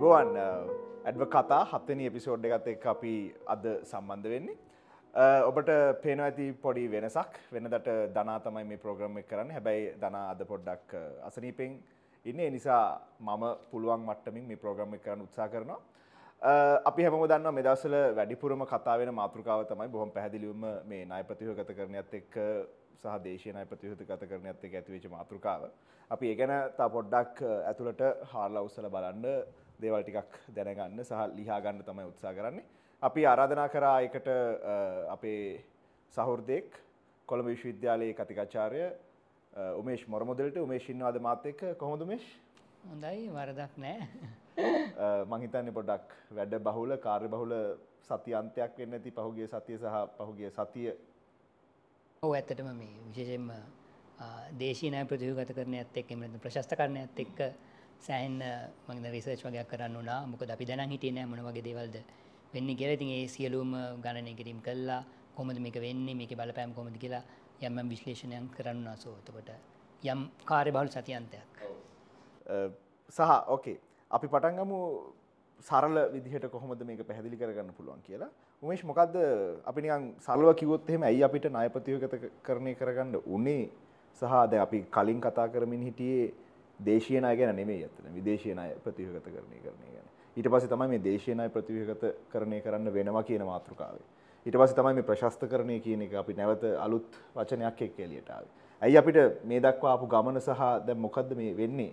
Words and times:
අයිබෝවන් 0.00 0.36
ඇඩ්ව 1.04 1.22
කතා 1.28 1.64
හත්තනි 1.70 2.06
එපිසෝඩ් 2.08 2.44
එකත් 2.48 2.68
එක් 2.72 2.84
අපි 2.92 3.12
අද 3.54 3.64
සම්බන්ධ 3.84 4.28
වෙන්නේ. 4.32 4.56
ඔබට 5.48 5.70
පේන 6.02 6.20
ඇති 6.26 6.46
පොඩි 6.62 6.84
වෙනසක් 6.88 7.36
වෙනදට 7.54 7.90
දනා 8.14 8.38
තමයි 8.46 8.64
මේ 8.70 8.80
ප්‍රෝග්‍රම් 8.84 9.18
එක 9.20 9.28
කරන්න 9.28 9.52
හැබැයි 9.56 9.92
දනා 10.00 10.24
අද 10.32 10.40
පොඩ්ඩක් 10.52 10.96
අසනීපෙන් 11.28 11.76
ඉන්න 12.26 12.40
නිසා 12.56 12.80
මම 13.20 13.44
පුළුවන් 13.70 14.08
මට්ටමින් 14.08 14.48
මේ 14.48 14.62
ප්‍රෝග්‍රම් 14.64 14.96
එක 14.96 15.04
කරන්න 15.04 15.26
උත්සා 15.26 15.48
කරනවා. 15.48 15.78
අපි 16.88 17.04
හැම 17.04 17.20
දන්න 17.28 17.54
මෙදසල 17.54 18.00
වැඩිපුරම 18.16 18.64
කතා 18.72 18.98
වෙන 18.98 19.14
මාතෘකාව 19.14 19.68
තමයි 19.68 19.92
බොහොම 19.94 20.16
පැහැදිලිවම 20.16 20.64
මේ 20.86 21.04
නාය 21.04 21.24
ප්‍රතිහගත 21.28 21.76
කරනයත් 21.76 22.14
එක් 22.14 22.34
සහ 22.96 23.22
දේශනය 23.26 23.68
ප්‍රතිහත 23.68 24.00
ගත 24.08 24.32
කරනයත් 24.32 24.64
එක් 24.64 24.74
ඇතිවෙච 24.74 25.10
මාතෘකාව. 25.16 25.68
අපි 26.10 26.32
ඒ 26.32 26.36
ගැන 26.36 26.54
තා 26.76 26.88
පොඩ්ඩක් 26.88 27.48
ඇතුළට 27.70 28.06
හාරලා 28.32 28.68
උස්සල 28.68 28.94
බලන්න 28.96 29.26
දේවල් 29.84 30.02
ටිකක් 30.04 30.38
දැනගන්න 30.56 31.04
සහ 31.04 31.24
ලිහා 31.38 31.60
ගන්න 31.64 31.84
තමයි 31.88 32.06
උත්සා 32.12 32.34
කරන්නේ. 32.38 32.64
අපි 33.02 33.26
ආරාධනා 33.26 33.68
කරා 33.74 33.96
එකට 34.06 34.28
අපේ 35.14 35.44
සහෘදයෙක් 36.14 36.68
කොළඹ 37.28 37.48
විශ්වවිද්‍යාලයේ 37.52 38.18
කතිකාචාර්ය 38.18 38.82
උමේෂ් 39.80 40.06
මොරමුදලට 40.14 40.56
උමේෂින්වාද 40.66 41.20
මාත් 41.28 41.46
එක්ක 41.52 41.62
කොහොමද 41.82 42.06
මේෂ්? 42.12 42.26
හොඳයි 42.90 43.28
වරදක් 43.36 43.72
නෑ. 43.84 44.08
මං 45.30 45.40
හිතන්නේ 45.44 45.76
පොඩ්ඩක් 45.78 46.16
වැඩ 46.36 46.54
බහුල 46.66 46.96
කාර්ය 47.06 47.28
බහුල 47.34 47.52
සති 48.08 48.34
අන්තයක් 48.40 48.78
වෙන්න 48.78 48.96
ඇති 48.98 49.10
පහුගිය 49.18 49.46
සතිය 49.52 49.78
සහ 49.78 49.96
පහුගිය 50.18 50.50
සතිය. 50.56 50.92
ඔව් 52.22 52.32
ඇත්තටම 52.36 52.70
මේ 52.78 52.94
විශේෂයෙන්ම 53.06 53.50
දේශීය 54.60 54.90
ණය 54.92 55.06
ප්‍රතිගත 55.10 55.52
කරන්නත් 55.58 56.00
එක්ක 56.00 56.10
එහෙම 56.10 56.24
නැත්නම් 56.24 56.42
ප්‍රශස්ත 56.44 56.74
කරන්නත් 56.80 57.20
එක්ක 57.24 57.38
සෑහෙන 58.06 58.36
මම 58.88 59.06
රිසර්ච් 59.14 59.42
වගේක් 59.46 59.68
කරන්න 59.72 59.96
උනා. 60.02 60.20
මොකද 60.32 60.50
අපි 60.56 60.64
දැනන් 60.70 60.92
හිටියේ 60.94 61.14
නෑ 61.16 61.28
මොන 61.32 61.42
වගේ 61.48 61.64
දේවල්ද 61.68 61.96
වෙන්නේ 62.54 62.76
කියලා. 62.80 62.96
ඉතින් 62.98 63.10
ඒ 63.16 63.26
සියලුම 63.34 63.72
ගණනය 64.04 64.34
කිරීම 64.40 64.60
කළා. 64.68 65.04
කොහොමද 65.36 65.60
මේක 65.66 65.76
වෙන්නේ? 65.86 66.14
මේකේ 66.20 66.40
බලපෑම 66.40 66.74
කොහොමද 66.76 66.96
කියලා 67.04 67.22
යම් 67.68 67.78
යම් 67.82 67.88
විශ්ලේෂණයක් 67.92 68.50
කරන්න 68.56 68.82
උනා. 68.82 68.96
සෝ 68.96 69.14
එතකොට 69.20 69.50
යම් 70.02 70.20
කාර්යබහුල 70.50 70.92
සතියන්තයක්. 70.96 71.64
සහ 73.16 73.20
ඕකේ. 73.54 73.78
අපි 74.10 74.26
පටන් 74.26 74.56
ගමු 74.60 74.78
සරල 75.60 75.96
විදිහට 76.14 76.50
කොහොමද 76.54 76.82
මේක 76.90 77.04
පැහැදිලි 77.08 77.36
කරගන්න 77.42 77.76
පුළුවන් 77.78 78.02
කියලා. 78.08 78.30
උමේෂ් 78.62 78.84
මොකද්ද 78.90 79.14
අපි 79.70 79.80
නිකන් 79.84 80.12
සරලව 80.26 80.50
කිව්වොත් 80.60 80.88
එහෙම 80.90 81.02
ඇයි 81.08 81.22
අපිට 81.28 81.46
ණය 81.52 81.68
ප්‍රතිවගත 81.74 82.14
කරණය 82.46 82.72
කරගන්න 82.80 83.14
උනේ 83.36 83.64
සහ 84.20 84.32
දැන් 84.52 84.62
අපි 84.66 84.78
කලින් 84.96 85.20
කතා 85.26 85.46
කරමින් 85.54 85.84
හිටියේ 85.88 86.32
දේශීය 86.86 87.20
ණය 87.20 87.36
ගැන 87.36 87.56
නෙමෙයි 87.56 87.84
අතන 87.88 88.14
විදේශීය 88.14 88.54
ණය 88.54 88.70
ප්‍රතිවගත 88.84 89.26
කරණය 89.26 89.58
කරණය 89.64 89.88
ගැන. 89.94 90.06
ඊට 90.36 90.48
පස්සේ 90.52 90.72
තමයි 90.72 90.88
මේ 90.88 91.04
දේශීය 91.08 91.36
ණය 91.36 91.48
ප්‍රතිවගත 91.56 92.04
කරණය 92.32 92.60
කරන්න 92.64 92.92
වෙනවා 92.96 93.22
කියන 93.22 93.44
මාතෘකාවේ. 93.52 94.06
ඊට 94.46 94.56
පස්සේ 94.60 94.78
තමයි 94.78 94.94
මේ 94.98 95.08
ප්‍රශස්තකරණය 95.10 95.80
කියන 95.86 96.02
එක 96.06 96.14
අපි 96.22 96.36
නැවත 96.38 96.64
අලුත් 96.86 97.18
වචනයක් 97.34 97.82
එක්ක 97.88 97.98
එළියට 98.06 98.30
ආවේ. 98.36 98.52
ඇයි 98.82 98.96
අපිට 99.02 99.44
මේ 99.44 99.60
දක්වා 99.60 99.92
ආපු 99.94 100.06
ගමන 100.14 100.40
සහ 100.40 100.62
දැන් 100.86 101.00
මොකද්ද 101.06 101.36
මේ 101.40 101.56
වෙන්නේ? 101.56 101.92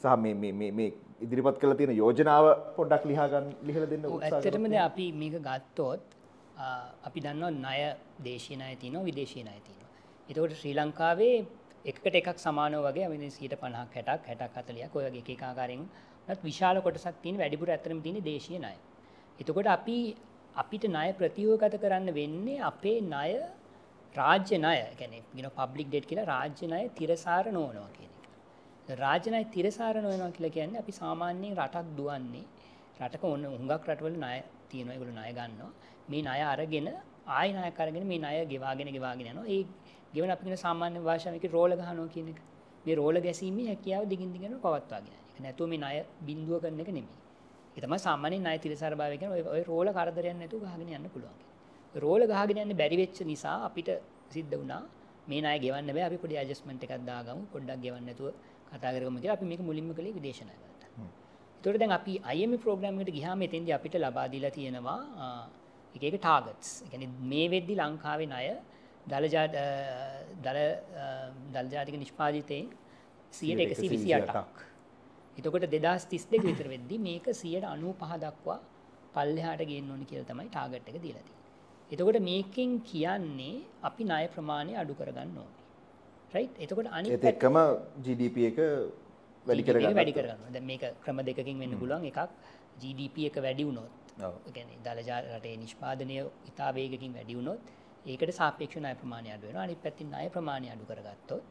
සහ 0.00 0.16
මේ 0.22 0.92
ඉදිරිපත් 1.24 1.58
කළ 1.60 1.74
තියෙන 1.78 1.94
යෝජනාව 1.96 2.46
පොඩ්ඩක් 2.76 3.04
ලිහාගන්න 3.10 3.52
ලිහල 3.68 3.84
දෙන්න 3.90 4.06
ඇත්තටමද 4.08 4.74
අපි 4.88 5.06
මේක 5.22 5.36
ගත්තොත් 5.48 6.02
අපි 7.08 7.20
දන්න 7.24 7.58
ණය 7.58 7.78
දේශී 8.28 8.56
ණය 8.56 8.76
තියෙනවා 8.80 9.04
විදේශී 9.10 9.44
ණය 9.44 9.58
තියෙනවා. 9.66 9.90
එතකොට 10.30 10.54
ශ්‍රී 10.60 10.74
ලංකාවේ 10.78 11.36
එකට 11.84 12.14
එකක් 12.20 12.28
සමානව 12.38 12.84
වගේ 12.86 13.06
අපි 13.06 13.30
සීට 13.30 13.56
පණහක් 13.62 13.96
හැටක් 13.98 14.28
හැටක් 14.30 14.58
හතලියක් 14.58 14.96
ඔය 14.96 15.04
වගේ 15.08 15.34
එක 15.36 15.42
ආකාරයෙන් 15.42 15.82
විශාල 16.44 16.80
කොටසක් 16.80 17.16
තියෙන 17.22 17.40
වැඩිපුර 17.42 17.68
ඇත්තටම 17.68 18.04
තියෙන 18.04 18.22
දේශීය 18.22 18.58
ණය. 18.58 18.76
එතකොට 19.38 19.68
අපි 19.68 19.98
අපිට 20.56 20.86
ණය 20.88 21.08
ප්‍රතිවගත 21.14 21.76
කරන්න 21.82 22.14
වෙන්නේ 22.14 22.62
අපේ 22.70 22.98
ණය 23.02 23.30
රාජ්‍ය 24.14 24.56
ණය. 24.58 24.78
කියන්නේ 24.98 25.22
you 25.36 25.42
know 25.44 25.54
public 25.60 25.86
debt 25.90 26.06
කියලා 26.06 26.30
රාජ්‍ය 26.32 26.64
ණය 26.66 26.82
තිරසාර 26.98 27.44
නොවනවා 27.50 27.90
කියන 27.90 28.12
රාජනය 28.88 29.44
තිරසාර 29.46 29.94
නොයනවා 29.96 30.30
කියලා 30.30 30.50
කියන්නේ 30.50 30.78
අපි 30.78 30.92
සාමාන්‍යයෙන් 30.92 31.56
රටක් 31.56 31.86
දුවන්නේ 31.96 32.44
රටක 33.00 33.24
ඔන්න 33.24 33.44
හුඟක් 33.46 33.88
රටවල 33.88 34.16
ණය 34.16 34.42
තියෙනවා 34.70 34.94
ඒගොල්ලෝ 34.94 35.14
ණය 35.14 35.32
ගන්නවා. 35.32 35.70
මේ 36.08 36.22
ණය 36.22 36.40
අරගෙන 36.44 36.88
ආයි 37.28 37.52
ණයක් 37.52 37.80
අරගෙන 37.80 38.06
මේ 38.06 38.18
ණය 38.18 38.46
ගෙවාගෙන 38.46 38.88
ගෙවාගෙන 38.88 39.26
යනවා. 39.26 39.46
ඒ 39.46 39.62
ගෙවන 40.14 40.30
අපි 40.30 40.44
කියන 40.44 40.58
සාමාන්‍ය 40.58 40.98
භාෂාවෙන් 41.00 41.38
ඒක 41.38 41.52
රෝල 41.52 41.72
ගහනවා 41.72 42.08
කියන 42.08 42.28
එක. 42.28 42.38
මේ 42.84 42.94
රෝල 42.94 43.16
ගැසීමේ 43.20 43.66
හැකියාව 43.68 44.04
දිගින් 44.08 44.32
දිගටම 44.34 44.58
පවත්වාගෙන 44.58 45.10
යන 45.10 45.20
එක. 45.26 45.40
නැතුව 45.40 45.68
මේ 45.68 45.78
ණය 45.78 45.96
බිඳුව 46.26 46.60
කරන 46.62 46.80
එක 46.80 46.90
නෙමෙයි. 46.90 47.16
ඒ 47.76 47.80
තමයි 47.80 47.98
සාමාන්‍ය 47.98 48.36
ණය 48.38 48.56
තිරසාර 48.58 48.92
භාවය 48.94 49.16
කියන්නේ 49.18 49.52
ඔය 49.54 49.62
රෝල 49.62 49.88
කරදරයක් 49.90 50.36
නැතුව 50.36 50.60
ගහගෙන 50.64 50.90
යන්න 50.90 51.08
පුළුවන් 51.14 51.38
රෝල 51.94 52.22
ගහගෙන 52.24 52.58
යන්න 52.58 52.76
බැරි 52.76 52.96
වෙච්ච 52.96 53.20
නිසා 53.24 53.56
අපිට 53.64 53.88
සිද්ධ 54.30 54.54
වුණා 54.54 54.82
මේ 55.28 55.40
ණය 55.40 55.56
ගෙවන්න 55.58 55.88
බෑ. 55.88 56.04
අපි 56.08 56.18
පොඩි 56.18 56.36
ඇඩ්ජස්ට්මන්ට් 56.36 56.84
එකක් 56.86 57.04
දාගමු. 57.06 57.42
පොඩ්ඩක් 57.52 57.80
ගෙවන්න 57.84 58.04
නැතුව 58.08 58.28
කතා 58.70 58.92
කරගමු 58.94 59.18
කියලා 59.22 59.36
අපි 59.38 59.46
මේක 59.46 59.60
මුලින්ම 59.60 59.88
කළේ 59.94 60.14
විදේශනාය 60.18 60.56
වලට. 60.56 60.82
ඒතකොට 61.56 61.78
දැන් 61.78 61.92
අපි 61.92 62.12
IMF 62.34 62.62
ප්‍රෝග්‍රෑම් 62.64 63.00
එකට 63.00 63.14
ගියාම 63.18 63.42
එතෙන්දී 63.42 63.74
අපිට 63.78 63.94
ලබා 63.96 64.26
දීලා 64.28 64.50
තියෙනවා 64.50 64.98
එක 65.94 66.02
එක 66.02 66.16
ටාගට්ස්. 66.16 66.68
ඒ 66.82 66.88
කියන්නේ 66.92 67.10
මේ 67.30 67.46
වෙද්දි 67.54 67.74
ලංකාවේ 67.80 68.28
ණය 68.32 68.46
දල 69.10 69.24
දල 70.44 70.58
දල 71.54 71.66
ජාතික 71.74 71.96
නිෂ්පාදිතයෙන් 72.02 72.66
128ක්. 73.32 74.36
එතකොට 75.38 75.64
2032 75.74 76.46
විතර 76.48 76.66
වෙද්දි 76.74 76.98
මේක 77.08 77.26
195 77.34 78.18
දක්වා 78.24 78.58
පල්ලෙහාට 79.14 79.62
ගේන්න 79.70 79.90
ඕනේ 79.92 80.08
කියලා 80.10 80.28
තමයි 80.30 80.48
ටාගට් 80.48 80.88
එක 80.90 80.98
දීලා 81.04 81.24
තියෙන්නේ. 81.26 81.40
එතකොට 81.90 82.18
මේකෙන් 82.30 82.70
කියන්නේ 82.90 83.54
අපි 83.88 84.02
ණය 84.10 84.24
ප්‍රමාණය 84.34 84.72
අඩු 84.82 84.94
කරගන්න 85.00 85.38
ඕනේ. 85.42 85.60
රයිට්? 86.34 86.54
එතකොට 86.64 86.88
අනිත් 86.98 87.24
එක්කම 87.32 87.56
GDP 88.04 88.36
එක 88.50 88.58
වැඩි 89.46 89.62
කරගන්න 89.66 89.98
වැඩි 90.00 90.14
කරගන්න 90.18 90.52
දැන් 90.54 90.66
මේක 90.70 90.84
ක්‍රම 91.04 91.18
දෙකකින් 91.28 91.58
වෙන්න 91.62 91.78
පුළුවන් 91.80 92.06
එකක්. 92.10 92.20
GDP 92.82 93.16
එක 93.30 93.36
වැඩි 93.46 93.64
වුණොත් 93.68 93.92
ඒ 94.20 94.52
කියන්නේ 94.56 94.80
දලජා 94.86 95.20
රටේ 95.36 95.56
නිෂ්පාදනය 95.62 96.16
ඉතා 96.50 96.70
වේගකින් 96.78 97.12
වැඩි 97.18 97.38
වුණොත් 97.38 97.60
ඒකට 98.06 98.32
සාපේක්ෂව 98.34 98.80
ණය 98.80 98.94
ප්‍රමාණය 98.94 99.30
අඩු 99.34 99.46
වෙනවා. 99.46 99.64
අනිත් 99.64 99.82
පැත්තෙන් 99.82 100.08
ණය 100.08 100.28
ප්‍රමාණය 100.30 100.68
අඩු 100.74 100.84
කරගත්තොත් 100.84 101.42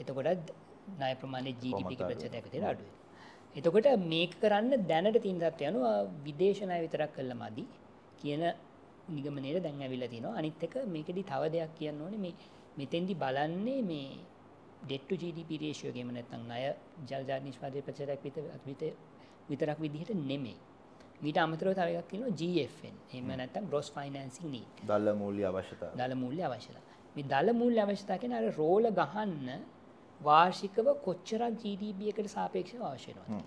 එතකොට 0.00 0.52
ණය 0.98 1.14
ප්‍රමාණය 1.20 1.52
GDP 1.62 1.90
එක 1.94 2.02
ප්‍රතිශතයක 2.02 2.46
තියලා 2.52 2.74
අඩු 2.74 2.84
වෙනවා 2.84 3.02
එතකොට 3.54 3.86
මේක 4.04 4.32
කරන්න 4.40 4.86
දැනට 4.88 5.18
තියෙන 5.22 5.40
තත්ත්වය 5.40 5.66
අනුව 5.68 5.84
විදේශ 6.24 6.60
ණය 6.64 6.78
විතරක් 6.84 7.12
කළා 7.16 7.40
මදි 7.42 7.64
කියන 8.20 8.42
නිගමනයේ 9.08 9.60
දැන් 9.60 9.82
ඇවිල්ලා 9.82 10.08
තිනවා 10.08 10.34
අනිත් 10.40 10.62
එක 10.66 10.74
මේකෙදි 10.86 11.22
තව 11.24 11.42
දෙයක් 11.54 11.74
කියන්න 11.78 12.02
ඕනේ. 12.02 12.18
මේ 12.18 12.34
මෙතෙන්දි 12.76 13.14
බලන්නේ 13.14 13.80
මේ 13.82 14.08
ඩෙට්ටු 14.82 15.14
GDP 15.16 15.50
රේෂියෝ 15.62 15.94
ගේම 15.96 16.10
නැත්නම් 16.10 16.42
ණය 16.42 16.62
ජලජාල 17.08 17.42
නිෂ්පාදනය 17.46 17.82
ප්‍රතිශතයක් 17.82 18.82
විතරක් 19.48 19.78
විදිහට 19.78 20.10
නෙමෙයි. 20.30 20.56
ඊට 21.28 21.38
අමතරව 21.44 21.74
තව 21.78 21.88
එකක් 22.00 22.08
කියනවා 22.12 22.36
GFN. 22.40 22.96
එහෙම 23.12 23.30
නැත්නම් 23.40 23.68
gross 23.70 23.88
financing 23.96 24.48
need. 24.54 24.82
දල 24.90 25.12
මූල්‍ය 25.22 25.44
අවශ්‍යතාව. 25.50 25.92
දල 26.00 26.14
මූල්‍ය 26.22 26.42
අවශ්‍යතාව. 26.48 26.84
මේ 27.16 27.28
දල 27.32 27.52
මූල්‍ය 27.60 27.78
අවශ්‍යතාව 27.84 28.18
කියන්නේ 28.22 28.40
අර 28.42 28.56
රෝල 28.60 28.90
ගහන්න 29.00 29.48
වාර්ෂිකව 30.20 30.88
කොච්චරක් 31.06 31.60
GDP 31.62 32.00
එකට 32.12 32.32
සාපේක්ෂව 32.36 32.82
අවශ්‍ය 32.90 33.12
වෙනවද? 33.12 33.44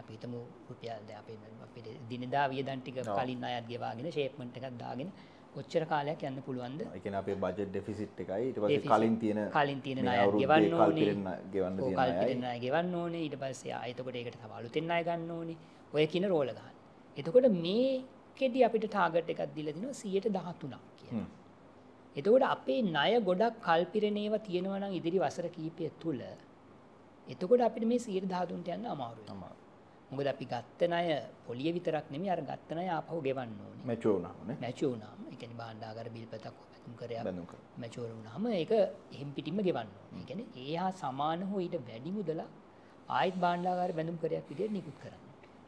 අපි 0.00 0.16
හිතමු 0.16 0.40
රුපියල් 0.70 1.06
දැන් 1.08 1.20
අපේ 1.22 1.36
අපේ 1.66 1.94
දිනදා 2.10 2.48
වියදම් 2.48 2.80
ටික 2.80 2.98
කලින් 3.10 3.44
අයත් 3.50 3.70
ගෙවාගෙන 3.70 4.10
ෂේප්මන්ට් 4.10 4.58
එකක් 4.58 4.76
දාගෙන 4.82 5.12
කොච්චර 5.54 5.84
කාලයක් 5.92 6.22
යන්න 6.28 6.42
පුළුවන්ද 6.46 6.80
එකන 6.98 7.16
අපේ 7.20 7.36
බජට් 7.44 7.68
ඩෙෆිසිට් 7.70 8.22
එකයි 8.24 8.48
ඊට 8.48 8.58
පස්සේ 8.62 8.82
කලින් 8.88 9.16
තියෙන 9.22 9.40
කලින් 9.56 9.80
තියෙන 9.84 10.02
ණය 10.02 10.16
ගෙවන්න 10.40 10.74
ඕනේ 10.80 11.38
ගෙවන්න 11.54 11.78
තියෙන 11.84 12.42
ණය 12.42 12.56
ගෙවන්න 12.64 12.98
ඕනේ 13.02 13.22
ඊට 13.26 13.38
පස්සේ 13.42 13.74
ආයෙතකොට 13.80 14.20
ඒකට 14.20 14.40
තව 14.42 14.60
අලුතෙන් 14.60 14.88
ණය 14.90 15.00
ගන්න 15.08 15.34
ඕනේ 15.38 15.58
ඔය 15.94 16.06
කියන 16.10 16.26
රෝල 16.28 16.50
ගන්න. 16.50 16.73
එතකොට 17.16 17.48
මේකෙදි 17.64 18.64
අපිට 18.68 18.86
ටාගට් 18.86 19.32
එකක් 19.34 19.42
දීලා 19.56 19.76
දිනවා 19.76 19.94
113ක් 19.94 20.78
කියලා. 21.00 21.26
එතකොට 22.16 22.46
අපේ 22.46 22.80
ණය 22.84 23.12
ගොඩක් 23.28 23.60
කල්පිරෙන 23.66 24.16
ඒවා 24.16 24.44
තියෙනවා 24.48 24.80
නම් 24.80 24.96
ඉදිරි 25.00 25.18
වසර 25.18 25.48
කිහිපය 25.48 25.90
තුල 26.02 26.20
එතකොට 27.26 27.60
අපිට 27.60 27.86
මේ 27.86 27.98
113ට 27.98 28.74
යන්න 28.76 28.86
අමාරුයි. 28.86 29.54
මොකද 30.10 30.28
අපි 30.28 30.44
ගත්ත 30.46 30.80
ණය 30.86 31.06
පොලිය 31.46 31.70
විතරක් 31.72 32.06
නෙමෙයි 32.10 32.30
අර 32.30 32.40
ගත්ත 32.42 32.68
ණය 32.76 32.86
ආපහු 32.88 33.20
ගෙවන්න 33.26 33.56
ඕනේ. 33.58 33.84
මැචුවර් 33.84 34.14
වුණාම 34.16 34.46
නේ. 34.48 34.56
මැචුවර් 34.60 34.90
වුණාම. 34.92 35.18
ඒ 35.30 35.36
කියන්නේ 35.40 35.60
භාණ්ඩාගාර 35.60 36.08
බිල්පතක් 36.16 36.46
බැඳුම් 36.62 36.94
කරයක් 37.00 37.52
මැචුවර් 37.82 38.10
වුණාම 38.10 38.46
ඒක 38.52 38.72
එහෙම් 39.12 39.30
පිටින්ම 39.36 39.58
ගෙවන්න 39.68 39.90
ඕනේ. 39.92 40.20
ඒ 40.20 40.26
කියන්නේ 40.28 40.48
ඒ 40.64 40.76
හා 40.76 40.92
සමාන 40.94 41.40
හෝ 41.50 41.60
ඊට 41.60 41.76
වැඩි 41.88 42.10
මුදල 42.10 42.40
ආයෙත් 43.10 43.36
භාණ්ඩාගාර 43.36 43.90
බැඳුම් 43.92 44.16
කරයක් 44.18 44.44
විදිහට 44.50 44.74
නිකුත් 44.76 44.96
කරන්න. 45.02 45.23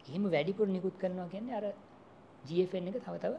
එහෙම 0.08 0.24
වැඩිපුර 0.34 0.66
නිකුත් 0.68 0.96
කරනවා 1.02 1.28
කියන්නේ 1.34 1.58
අර 1.60 1.66
GFN 2.44 2.88
එක 2.90 2.98
තව 3.04 3.14
තව 3.24 3.34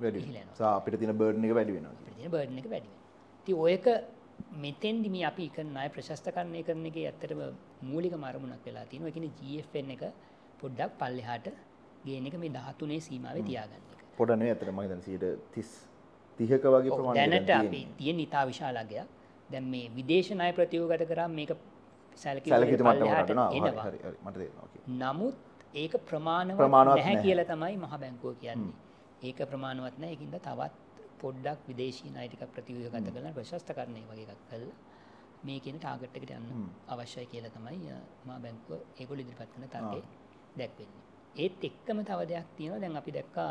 වැඩි 0.00 0.24
වෙනවා. 0.28 0.72
අපිට 0.78 0.98
තියෙන 1.00 1.16
බර්ඩන් 1.20 1.44
එක 1.44 1.54
වැඩි 1.58 1.72
වෙනවා. 1.76 1.94
අපිට 1.94 2.16
තියෙන 2.16 2.32
බර්ඩන් 2.34 2.58
එක 2.58 2.68
වැඩි 2.74 2.88
වෙනවා. 2.88 3.00
ඉතින් 3.40 3.56
ඔයක 3.66 3.86
මෙතෙන්දි 4.64 5.08
මේ 5.14 5.24
අපි 5.30 5.48
කරන 5.56 5.70
ණය 5.74 5.88
ප්‍රශස්තකරණය 5.94 6.62
කරන 6.68 6.86
එකේ 6.90 7.06
ඇත්තටම 7.10 7.42
මූලිකම 7.90 8.24
අරමුණක් 8.30 8.66
වෙලා 8.66 8.86
තියෙනවා. 8.86 9.10
ඒ 9.10 9.16
කියන්නේ 9.16 9.36
GFN 9.40 9.94
එක 9.96 10.02
පොඩ්ඩක් 10.60 10.98
පල්ලෙහාට 11.00 11.48
ගේන 12.04 12.26
එක 12.26 12.36
මේ 12.42 12.52
දහතුනේ 12.58 13.00
සීමාව 13.00 13.42
තියාගන්න 13.48 13.90
එක 13.94 14.04
පොඩනේ 14.18 14.52
ඇතර 14.54 14.70
මහිතන් 14.78 15.02
සීට 15.06 15.26
තිස් 15.54 15.70
තිහක 16.38 16.64
වගේ 16.66 17.14
දැනට 17.18 17.52
අපි 17.58 17.82
තිය 17.98 18.12
නිතා 18.14 18.44
විශාලගයක් 18.46 19.06
දැන් 19.50 19.70
මේ 19.74 19.86
විදේශනය 19.96 20.50
ප්‍රතියෝගත 20.58 21.04
කරා 21.12 21.28
මේක 21.38 21.52
සැලකිලි 22.22 22.52
සැලකිට 22.54 22.80
වලින් 22.80 22.92
මට 22.92 23.00
පල්ලෙහාට 23.00 23.30
මටන 23.30 23.58
එනවා. 23.58 23.86
මට 24.24 24.36
තේරෙනවා. 24.36 24.68
නමුත් 25.00 25.34
ඒක 25.74 25.92
ප්‍රමාණවත් 26.08 26.58
නැහැ. 26.60 27.22
කියලා 27.24 27.48
තමයි 27.52 27.76
මහ 27.76 27.94
බැංකුව 28.02 28.34
කියන්නේ. 28.40 28.72
ඒක 29.22 29.38
ප්‍රමාණවත් 29.50 29.98
නැහැ. 29.98 30.14
ඒකින්ද 30.14 30.36
තවත් 30.46 30.72
පොඩ්ඩක් 31.22 31.60
විදේශී 31.68 32.10
ණය 32.10 32.26
ටිකක් 32.28 32.52
ප්‍රතිව්‍යුහගත 32.56 33.12
කරලා 33.14 33.32
ප්‍රශස්තකරණය 33.38 34.02
වගේ 34.10 34.26
එකක් 34.34 34.42
කළා. 34.50 34.76
මේ 35.46 35.58
කියන 35.64 35.78
ටාගට් 35.78 36.16
එකට 36.18 36.34
යන්න 36.38 36.68
අවශ්‍යයි 36.94 37.26
කියලා 37.32 37.54
තමයි 37.56 37.96
මහ 38.26 38.38
බැංකුව 38.44 38.78
ඒගොල්ලෝ 39.00 39.24
ඉදිරිපත් 39.24 39.50
කරන 39.54 39.68
තර්කය 39.74 40.00
දැක්වෙන්නේ. 40.58 41.02
ඒත් 41.36 41.64
එක්කම 41.70 41.98
තව 42.10 42.20
දෙයක් 42.32 42.48
තියෙනවා. 42.56 42.80
දැන් 42.84 42.96
අපි 43.02 43.10
දැක්කා 43.18 43.50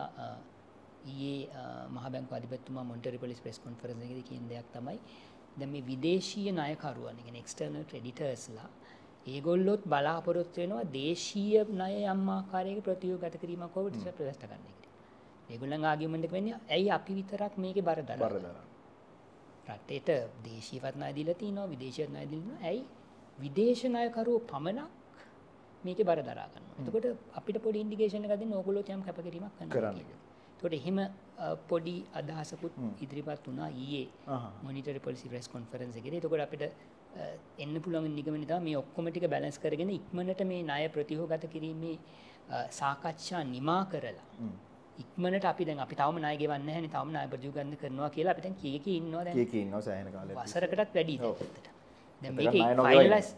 ඊයේ 1.06 1.50
මහ 1.96 2.06
බැංකුව 2.14 2.38
අධිපතිතුමා 2.38 2.86
මොන්ටරි 2.92 3.18
පොලිස් 3.24 3.40
ප්‍රෙස් 3.44 3.60
කොන්ෆරන්ස් 3.66 4.04
එකේදී 4.06 4.28
කියන 4.30 4.46
දෙයක් 4.52 4.68
තමයි 4.76 5.00
දැන් 5.58 5.72
මේ 5.74 5.84
විදේශීය 5.92 6.52
ණයකරුවන් 6.54 7.18
කියන්නේ 7.24 7.44
එක්ස්ටර්නල් 7.44 7.86
ක්‍රෙඩිටර්ස්ලා 7.92 8.70
ඒගොල්ලොත් 9.28 9.82
බලාපොරොත්තු 9.86 10.62
වෙනවා 10.62 10.84
දේශීය 10.84 11.64
ණය 11.70 12.06
යම් 12.14 12.30
ආකාරයක 12.30 12.80
ප්‍රතියෝගත 12.84 13.36
කිරීමක් 13.42 13.76
හෝ 13.76 13.84
ප්‍රතිශත 13.86 14.16
ප්‍රදර්ශන 14.18 14.42
කරන්න 14.42 14.64
කියලා. 14.68 14.94
ඒගොල්ලන් 15.50 15.86
ආගියුමන්ට් 15.86 16.26
එක 16.26 16.32
වෙන්නේ 16.32 16.60
ඇයි 16.70 16.90
අපි 16.98 17.14
විතරක් 17.20 17.58
මේකේ 17.58 17.86
බර 17.90 18.02
දරන්නේ? 18.02 18.54
රටේට 19.68 20.10
දේශීයවත් 20.46 20.96
ණය 20.96 21.14
දීලා 21.18 21.38
තිනවා 21.42 21.68
විදේශීය 21.74 22.10
ණය 22.10 22.26
දීලා. 22.32 22.58
ඇයි 22.70 22.82
විදේශ 23.40 23.84
ණයකරුවෝ 23.86 24.42
පමණක් 24.52 24.90
මේකේ 25.84 26.06
බර 26.06 26.22
දරා 26.24 26.48
ගන්නවා. 26.54 26.78
එතකොට 26.80 27.06
අපිට 27.40 27.58
පොඩි 27.66 27.80
ඉන්ඩිකේෂන් 27.86 28.26
එකක් 28.26 28.40
දෙන්න 28.42 28.54
ඕගොල්ලෝ 28.54 28.84
යම් 28.90 29.04
කැපකිරීමක් 29.08 29.54
කරනවා. 29.60 29.94
එතකොට 30.54 30.74
එහෙම 30.74 31.00
පොඩි 31.70 31.96
අදහසකුත් 32.14 32.74
ඉදිරිපත් 33.04 33.48
වුණා 33.48 33.70
ඊයේ. 33.84 34.08
මොනිටරි 34.64 35.00
පොලිසි 35.00 35.30
ප්‍රෙස් 35.30 35.48
කොන්ෆරන්ස් 35.48 35.96
එකේදී. 35.96 36.22
එතකොට 36.22 36.44
අපිට 36.48 36.64
එන්න 37.64 37.76
පුළුවන් 37.84 38.12
නිගමනය 38.18 38.46
තමයි 38.50 38.64
මේ 38.68 38.78
ඔක්කොම 38.82 39.08
ටික 39.12 39.30
බැලන්ස් 39.34 39.58
කරගෙන 39.64 39.90
ඉක්මනට 40.00 40.42
මේ 40.52 40.64
ණය 40.64 40.84
ප්‍රතිහෝගත 40.96 41.46
කිරීමේ 41.54 41.98
සාකච්ඡා 42.80 43.44
නිමා 43.56 43.84
කරලා 43.92 44.28
ඉක්මනට 45.04 45.46
අපි 45.52 45.66
දැන් 45.68 45.80
අපි 45.86 45.96
තවම 46.02 46.18
ණය 46.24 46.36
ගෙවන්නේ 46.42 46.66
නැහැ 46.68 46.82
නේ. 46.82 46.94
තවම 46.96 47.10
ණය 47.16 47.28
ප්‍රතිහෝගන්න 47.34 47.78
කරනවා 47.82 48.10
කියලා 48.16 48.34
අපි 48.36 48.44
දැන් 48.46 48.56
කී 48.64 48.80
කී 48.86 48.98
ඉන්නවා 49.02 49.24
දැන්. 49.28 49.40
ඒක 49.44 49.54
ඉන්නවා 49.64 49.82
සෑහෙන 49.88 50.12
කාලයක්. 50.16 50.36
වසරකටත් 50.40 50.94
වැඩි 50.98 51.16
ඔව්. 51.30 51.42
දැන් 52.22 52.36
මේක 52.36 52.54
ෆයිනලයිස් 52.54 53.30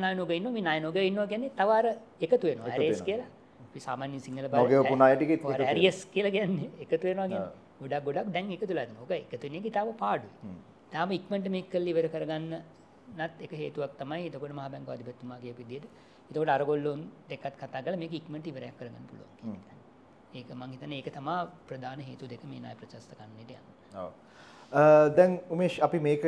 ණය 0.00 0.12
නොග 0.20 0.30
ඉන්නවා 0.38 0.52
මේ 0.56 0.64
ණය 0.66 0.80
නොග 0.86 0.96
ඉන්නවා 1.04 1.28
කියන්නේ 1.32 1.54
තව 1.60 1.70
අර 1.78 1.86
එකතු 2.26 2.44
වෙනවා 2.50 2.76
වෙනවා. 2.76 3.06
කියලා 3.08 3.30
අපි 3.66 3.80
සාමාන්‍ය 3.86 4.20
සිංහල 4.26 4.46
ණය 4.48 5.14
ටිකෙත් 5.16 5.38
එකතු 5.38 5.48
වෙනවා. 5.48 5.70
ඇරියස් 5.72 5.98
කියලා 6.14 6.34
කියන්නේ 6.36 6.70
එකතු 6.84 7.04
වෙනවා 7.08 7.28
කියන්නේ 7.32 7.50
ගොඩක් 7.82 8.04
ගොඩක් 8.06 8.30
දැන් 8.36 8.52
එකතු 8.58 8.70
වෙලා 8.72 8.86
තියෙනවා. 8.86 9.06
ඔක 9.06 9.34
එකතු 9.34 9.44
වෙන 9.46 9.58
එක 9.60 9.72
තාම 9.78 9.92
පාඩුයි. 10.04 10.54
තාම 10.94 11.08
ඉක්මනට 11.18 11.48
මේක 11.56 11.66
කරලා 11.72 11.92
ඉවර 11.94 12.08
කරගන්න 12.14 12.54
නත් 13.18 13.44
එක 13.44 13.52
හේතුවක් 13.62 13.92
තමයි. 14.00 14.26
එතකොට 14.28 14.54
මහ 14.58 14.66
බැංකුව 14.72 14.94
අධිපතිතුමා 14.94 15.38
කියපු 15.44 15.62
විදිහට. 15.62 15.86
එතකොට 16.30 16.52
අරගොල්ලොන් 16.56 17.00
දෙකත් 17.30 17.54
කතා 17.60 17.82
කරලා 17.84 18.02
මේක 18.02 18.12
ඉක්මනට 18.20 18.46
ඉවරයක් 18.50 18.74
කරගන්න 18.78 19.06
පුළුවන් 19.10 19.32
කියන 19.38 19.54
එක. 19.60 19.70
ඒක 20.38 20.50
මං 20.60 20.70
හිතන්නේ 20.74 20.98
ඒක 21.00 21.08
තමයි 21.18 21.36
ප්‍රධාන 21.68 22.00
හේතු 22.08 22.28
දෙක 22.32 22.44
මේ 22.50 22.60
ණය 22.60 22.74
ප්‍රශස්ත 22.80 23.14
කරන්නට 23.18 23.40
යන්නේ. 23.42 23.60
ඔව්. 24.02 24.12
දැන් 25.16 25.32
උමේෂ් 25.54 25.78
අපි 25.86 25.98
මේක 26.08 26.22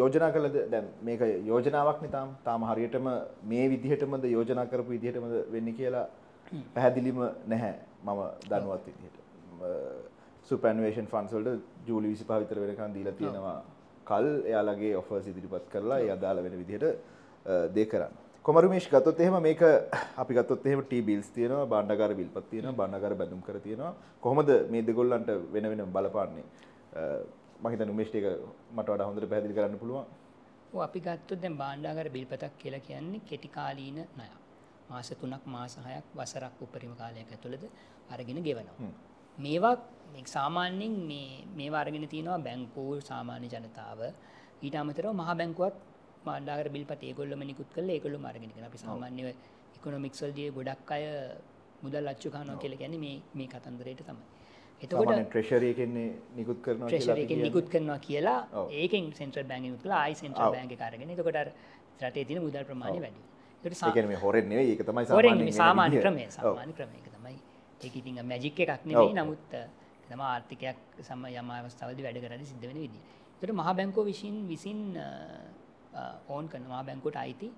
යෝජනා 0.00 0.30
කළද? 0.34 0.56
දැන් 0.72 0.86
මේක 1.08 1.20
යෝජනාවක් 1.50 1.98
නිතාම 2.06 2.36
තාම. 2.46 2.64
හරියටම 2.70 3.06
මේ 3.50 3.66
විදිහටමද 3.74 4.24
යෝජනා 4.36 4.66
කරපු 4.72 4.90
විදිහටමද 4.96 5.34
වෙන්නේ 5.54 5.76
කියලා 5.80 6.06
පැහැදිලිම 6.74 7.18
නැහැ 7.52 7.74
මම 8.06 8.20
දනුවත් 8.48 8.86
විදිහට. 8.88 9.16
සුපැන්වේෂන් 10.48 11.06
ෆන්ස් 11.12 11.32
වලට 11.36 11.60
ජූලි 11.88 12.08
25 12.14 12.40
විතර 12.42 12.58
වෙනකන් 12.62 12.94
දීලා 12.94 13.14
තියෙනවා 13.20 13.58
කල් 14.04 14.28
එයාලගේ 14.50 14.92
ඔෆර්ස් 14.96 15.26
ඉදිරිපත් 15.32 15.66
කරලා 15.72 16.00
අදාළ 16.16 16.42
වෙන 16.46 16.54
විදිහට 16.62 16.86
දේ 17.74 17.86
කරන්න. 17.86 18.14
කොමරුමේෂ් 18.44 18.88
ගත්තොත් 18.88 19.20
එහෙම 19.20 19.36
මේක 19.42 19.62
අපි 20.16 20.32
ගත්තොත් 20.34 20.66
එහෙම 20.66 20.80
ටී 20.82 21.02
බිල්ස් 21.02 21.28
තියෙනවා 21.36 21.66
භාණ්ඩාගාර 21.66 22.14
බිල්පත් 22.14 22.48
තියෙනවා 22.50 22.78
භාණ්ඩාගාර 22.80 23.14
බැඳුම් 23.20 23.42
කර 23.42 23.60
තියෙනවා 23.66 23.92
කොහොමද 24.22 24.50
මේ 24.72 24.82
දෙගොල්ලන්ට 24.82 25.30
වෙන 25.54 25.70
වෙනම 25.72 25.92
බලපාන්නේ 25.92 26.46
හිතන්නේ 27.64 27.94
උමේෂ්ට 27.94 28.18
ඒක 28.18 28.26
මට 28.76 28.88
වඩා 28.88 29.06
හොඳට 29.08 29.28
පැහැදිලි 29.30 29.58
කරන්න 29.58 29.78
පුළුවන් 29.78 30.06
අපි 30.80 31.00
ගත්තොත් 31.00 31.40
දැන් 31.40 31.56
භාණ්ඩාගාර 31.56 32.08
බිල්පතක් 32.10 32.58
කියලා 32.58 32.80
කියන්නේ 32.80 33.20
කෙටි 33.28 33.48
කාලීන 33.48 33.94
ණයක්. 33.94 34.32
මාස 34.90 35.10
3ක් 35.12 35.44
මාස 35.46 35.76
6ක් 35.78 36.04
වසරක් 36.16 36.62
උපරිම 36.62 36.94
කාලයක් 36.96 37.28
ඇතුළත 37.30 37.64
අරගෙන 38.10 38.42
ගෙවනවා. 38.42 38.92
මේවා 39.38 39.76
මේ 40.12 40.24
සාමාන්‍යයෙන් 40.26 40.94
මේ 41.10 41.44
මේවා 41.56 41.80
අරගෙන 41.84 42.08
තියෙනවා 42.08 42.38
බැංකු 42.48 42.84
සාමාන්‍ය 43.10 43.48
ජනතාව 43.54 44.00
ඊට 44.62 44.76
අමතරව 44.82 45.12
මහ 45.12 45.30
බැංකුවත් 45.40 45.76
භාණ්ඩාගාර 46.26 46.68
බිල්පත 46.74 47.02
ඒගොල්ලොම 47.02 47.40
නිකුත් 47.50 47.70
කරලා 47.74 47.96
ඒගොල්ලොම 47.96 48.24
අරගෙන 48.30 48.50
කරනවා. 48.52 48.68
අපි 48.70 48.78
සාමාන්‍යව 48.84 49.26
ඉකොනොමික්ස් 49.76 50.22
වලදී 50.24 50.50
ගොඩක් 50.58 50.92
අය 50.96 51.04
මුදල් 51.84 52.12
අච්චු 52.12 52.30
කරනවා 52.34 52.60
කියලා 52.62 52.80
කියන්නේ 52.82 53.02
මේ 53.06 53.16
මේ 53.38 53.48
කතන්දරයට 53.54 54.02
තමයි. 54.08 54.24
එතකොට 54.82 55.08
සාමාන්‍යයෙන් 55.08 55.28
ට්‍රෙෂරි 55.30 55.68
එකෙන්නේ 55.74 56.08
නිකුත් 56.38 56.60
කරනවා 56.64 56.88
කියලා 56.88 56.90
ට්‍රෙෂර් 56.90 57.12
අපි 57.12 57.22
එකෙන් 57.24 57.28
කියන්නේ. 57.28 57.48
නිකුත් 57.48 57.68
කරනවා 57.72 57.98
කියලා. 58.06 58.38
ඒකෙන් 58.80 59.12
සෙන්ට්‍රල් 59.20 59.46
බැංක් 59.50 59.64
නිකුත් 59.66 59.82
කළා 59.84 60.00
ආයි 60.04 60.14
සෙන්ට්‍රල්. 60.22 60.52
බැංක් 60.56 60.72
එක 60.76 60.82
අරගෙන 60.88 61.14
එතකොට 61.16 61.40
අර 61.42 61.48
රටේ 62.02 62.24
තියෙන 62.28 62.42
මුදල් 62.46 62.64
ප්‍රමාණය 62.70 63.00
වැඩි. 63.06 63.22
ඒකට 63.64 63.82
ඒ 63.82 63.92
කියන්නේ 63.96 64.12
මේ 64.12 64.22
හොරෙන් 64.26 64.48
නෙවෙයි 64.52 64.76
ඒක 64.76 64.86
තමයි 64.90 65.06
සාමාන්‍ය. 65.62 66.04
ක්‍රමය. 66.04 66.26
සාමාන්‍ය 66.38 66.72
ක්‍රමය 66.78 67.11
ඒක 67.82 67.96
ඉතින් 67.96 68.20
මැජික් 68.24 68.60
එකක් 68.60 68.86
නෙවෙයි. 68.86 69.14
නමුත් 69.14 69.54
අ, 69.54 69.62
තම 70.08 70.20
ආර්ථිකයක් 70.22 70.76
සම 71.00 71.24
යම් 71.32 71.50
අවස්ථාවලදී 71.52 72.04
වැඩ 72.04 72.20
කරද්දී 72.24 72.46
සිද්ධ 72.46 72.66
වෙන 72.66 72.78
විදිහ. 72.78 73.02
ඒකට 73.42 73.54
මහා 73.54 73.74
බැංකුව 73.74 74.04
විසින් 74.06 74.36
විසින් 74.48 74.80
අ, 74.98 75.06
අ, 75.94 76.02
ඕන් 76.28 76.48
කරන 76.48 76.64
මහා 76.64 76.82
බැංකුවට 76.84 77.16
අයිති 77.16 77.48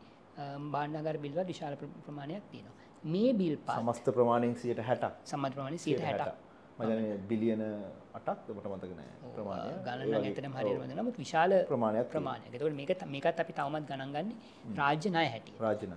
භාණ්ඩාගාර 0.71 1.19
බිල් 1.19 1.32
වල 1.32 1.47
විශාල 1.47 1.75
ප්‍ර- 1.76 1.93
ප්‍රමාණයක් 2.06 2.43
තියෙනවා. 2.50 2.75
මේ 3.05 3.32
බිල් 3.35 3.56
පත් 3.59 3.76
සමස්ත 3.81 4.06
ප්‍රමාණයෙන් 4.12 4.55
60ක් 4.56 5.11
සම්මත 5.25 5.53
ප්‍රමාණය 5.55 5.79
160ක් 5.79 6.32
මදන 6.79 7.03
බිලියන 7.29 7.61
අටක් 8.15 8.49
මට 8.50 8.67
මතක 8.67 8.93
නෑ 8.99 9.11
ප්‍රමාණය 9.35 9.75
ගණන 9.87 10.15
හරියට 10.17 10.41
මත 10.49 10.97
නමුත් 10.99 11.17
විශාල 11.19 11.53
ප්‍රමාණයක් 11.69 12.09
ප්‍රමාණයක්. 12.09 12.50
ඒතකොට 12.55 12.77
මේක 12.81 12.91
මේකත් 13.06 13.41
අපි 13.41 13.53
තවමත් 13.53 13.85
ගණන් 13.91 14.11
ගන්නේ 14.12 14.37
රාජ්‍ය 14.77 15.08
ණය 15.10 15.27
හැටියට. 15.29 15.60
රාජනය 15.60 15.94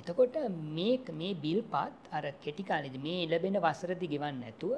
එතකොට 0.00 0.36
මේ 0.70 0.98
මේ 1.12 1.34
බිල් 1.36 1.60
පාත් 1.64 2.12
අර 2.12 2.24
කෙටි 2.44 2.62
කාලෙදි 2.64 2.98
මේ 2.98 3.26
ලැබෙන 3.26 3.58
වසරදි 3.58 4.06
ගෙවන්න 4.06 4.40
නැතුව 4.40 4.74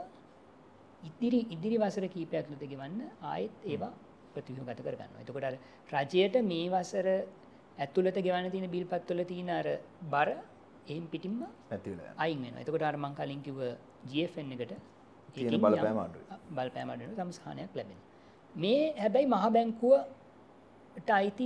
ඉදිරි 1.02 1.40
ඉදිරි 1.54 1.76
වසර 1.78 2.06
කීපයක් 2.14 2.46
තුළ 2.48 2.64
ගෙවන්න 2.72 3.00
ආයෙත් 3.24 3.54
ඒවා 3.64 3.92
ප්‍රතිව්‍යුහගත 4.34 4.80
කරගන්නවා. 4.86 5.22
එතකොට 5.22 5.44
අර 5.44 5.56
රජයට 6.04 6.36
මේ 6.50 6.68
වසර 6.74 7.08
ඇතුළත 7.78 8.16
ගෙවන්න 8.26 8.50
තියෙන 8.54 8.70
බිල්පත් 8.70 9.10
වල 9.10 9.24
තියෙන 9.24 9.50
අර 9.50 9.66
බර 10.12 10.30
එහෙම් 10.86 11.04
පිටින්ම 11.12 11.40
නැතිවල 11.70 12.00
අයින් 12.16 12.38
වෙනවා. 12.44 12.62
එතකොට 12.64 12.86
අර 12.90 12.96
මං 12.96 13.14
කලින් 13.14 13.42
කිව්ව 13.42 13.60
GFN 14.10 14.54
එකට 14.54 14.72
තියෙන 15.34 15.58
බලපෑම 15.58 16.00
අඩුයි. 16.04 16.24
බලපෑම 16.52 16.94
අඩු 16.94 17.02
වෙනවා 17.04 17.26
සම්ස්ථානයක් 17.26 17.76
ලැබෙනවා. 17.78 18.08
මේ 18.54 18.80
හැබැයි 19.02 19.32
මහ 19.34 19.44
බැංකුවට 19.56 21.10
අයිති 21.10 21.44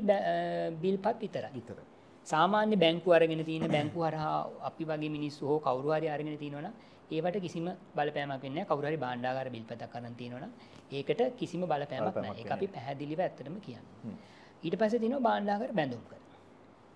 බිල්පත් 0.82 1.18
විතරයි. 1.20 1.52
විතර 1.58 1.78
සාමාන්‍ය 2.26 2.76
බැංකු 2.76 3.08
අරගෙන 3.12 3.44
තියෙන 3.44 3.66
බැංකු 3.68 4.00
හරහා 4.00 4.36
අපි 4.68 4.84
වගේ 4.84 5.10
මිනිස්සු 5.16 5.46
හෝ 5.46 5.58
කවුරු 5.60 5.90
හරි 5.96 6.08
අරගෙන 6.08 6.38
තියෙනවනම් 6.38 6.74
ඒවට 7.10 7.36
කිසිම 7.40 7.66
බලපෑමක් 7.96 8.42
වෙන්නේ 8.42 8.54
නැහැ. 8.54 8.68
කවුරු 8.70 8.86
හරි 8.88 8.98
භාණ්ඩාගාර 9.04 9.48
බිල්පතක් 9.54 9.96
අරන් 9.98 10.14
තියෙනවනම් 10.20 10.52
ඒකට 10.92 11.22
කිසිම 11.40 11.62
බලපෑමක් 11.62 12.16
නැහැ. 12.16 12.40
ඒක 12.40 12.52
අපි 12.56 12.66
පැහැදිලිව 12.68 13.20
ඇත්තටම 13.20 13.56
කියන්නේ. 13.66 14.16
ඊට 14.62 14.76
පස්සේ 14.80 15.00
තියෙනවා 15.02 15.24
භාණ්ඩාගාර 15.28 15.72
බැඳුම් 15.72 16.02
කර. 16.08 16.20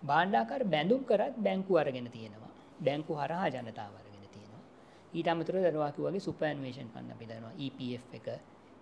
භාණ්ඩාගාර 0.03 0.63
බැඳුම් 0.67 1.03
කරත් 1.05 1.35
බැංකු 1.47 1.73
අරගෙන 1.77 2.11
තියෙනවා. 2.11 2.53
බැංකු 2.81 3.13
හරහා 3.15 3.49
ජනතාව 3.51 3.93
අරගෙන 4.01 4.27
තියෙනවා. 4.35 4.63
ඊට 5.13 5.29
අමතරව 5.29 5.65
දරුවා 5.67 5.93
කිව්වාගේ 5.93 6.27
සුපර්ඇනිමේෂන් 6.29 6.89
ෆන්ඩ් 6.95 7.17
අපි 7.17 7.25
දන්නවා 7.31 7.55
EPF 7.67 8.05
එක 8.15 8.29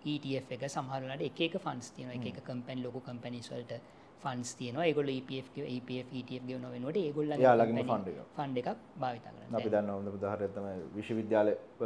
ETF 0.07 0.51
එක 0.55 0.63
සමහර 0.69 0.99
වෙලාවට 1.03 1.41
එක 1.43 1.55
ෆන්ඩ්ස් 1.59 1.89
තියෙනවා. 1.91 2.27
එක 2.31 2.43
කම්පැනි 2.49 2.81
ලොකු 2.87 2.99
කම්පැනිස් 3.01 3.49
ඒගොල්ලෝ 4.83 5.13
කිය- 5.53 5.69
EPF 5.77 6.07
ETF 6.19 6.43
ගෙවන 6.49 6.65
fund 7.89 8.07
එක. 8.11 8.17
ෆන්ඩ් 8.37 8.57
එකක් 8.61 8.69
භාවිතා 8.99 9.31
කරනවා. 9.31 9.59
අපි 9.59 9.69
දන්න 9.69 9.89
තමයි 10.55 10.73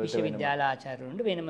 විශ්වවිද්‍යාල 0.06 0.60
වලට 1.06 1.24
වෙනම 1.30 1.50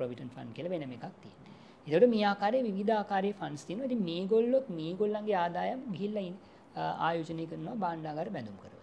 Provident 0.00 0.32
Fund 0.36 0.50
කියලා 0.56 0.72
වෙනම 0.74 0.92
එකක් 0.92 1.06
තියෙනවා. 1.22 1.56
ඒකට 1.86 2.08
මේ 2.10 2.24
ආකාරයේ 2.24 2.64
විවිධ 2.68 2.94
ආකාරයේ 2.96 3.34
ෆන්ඩ්ස් 3.34 3.64
තියෙනවා. 3.66 3.86
ඉතින් 3.86 4.02
මේගොල්ලොත් 4.04 4.66
මේගොල්ලන්ගේ 4.70 5.36
ආදායම් 5.36 5.80
අ, 6.74 6.82
ආයෝජනය 7.06 7.44
කරනවා 7.46 7.76
භාණ්ඩාගාර 7.76 8.28
බැඳුම් 8.30 8.56
කරවල. 8.56 8.78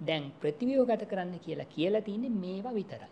දැන් 0.00 0.24
ප්‍රතිව්‍යුහගත 0.40 1.02
කරන්න 1.10 1.38
කියලා 1.40 1.66
කියලා 1.74 2.02
තියෙන්නේ 2.02 2.30
මේවා 2.44 2.74
විතරයි. 2.74 3.08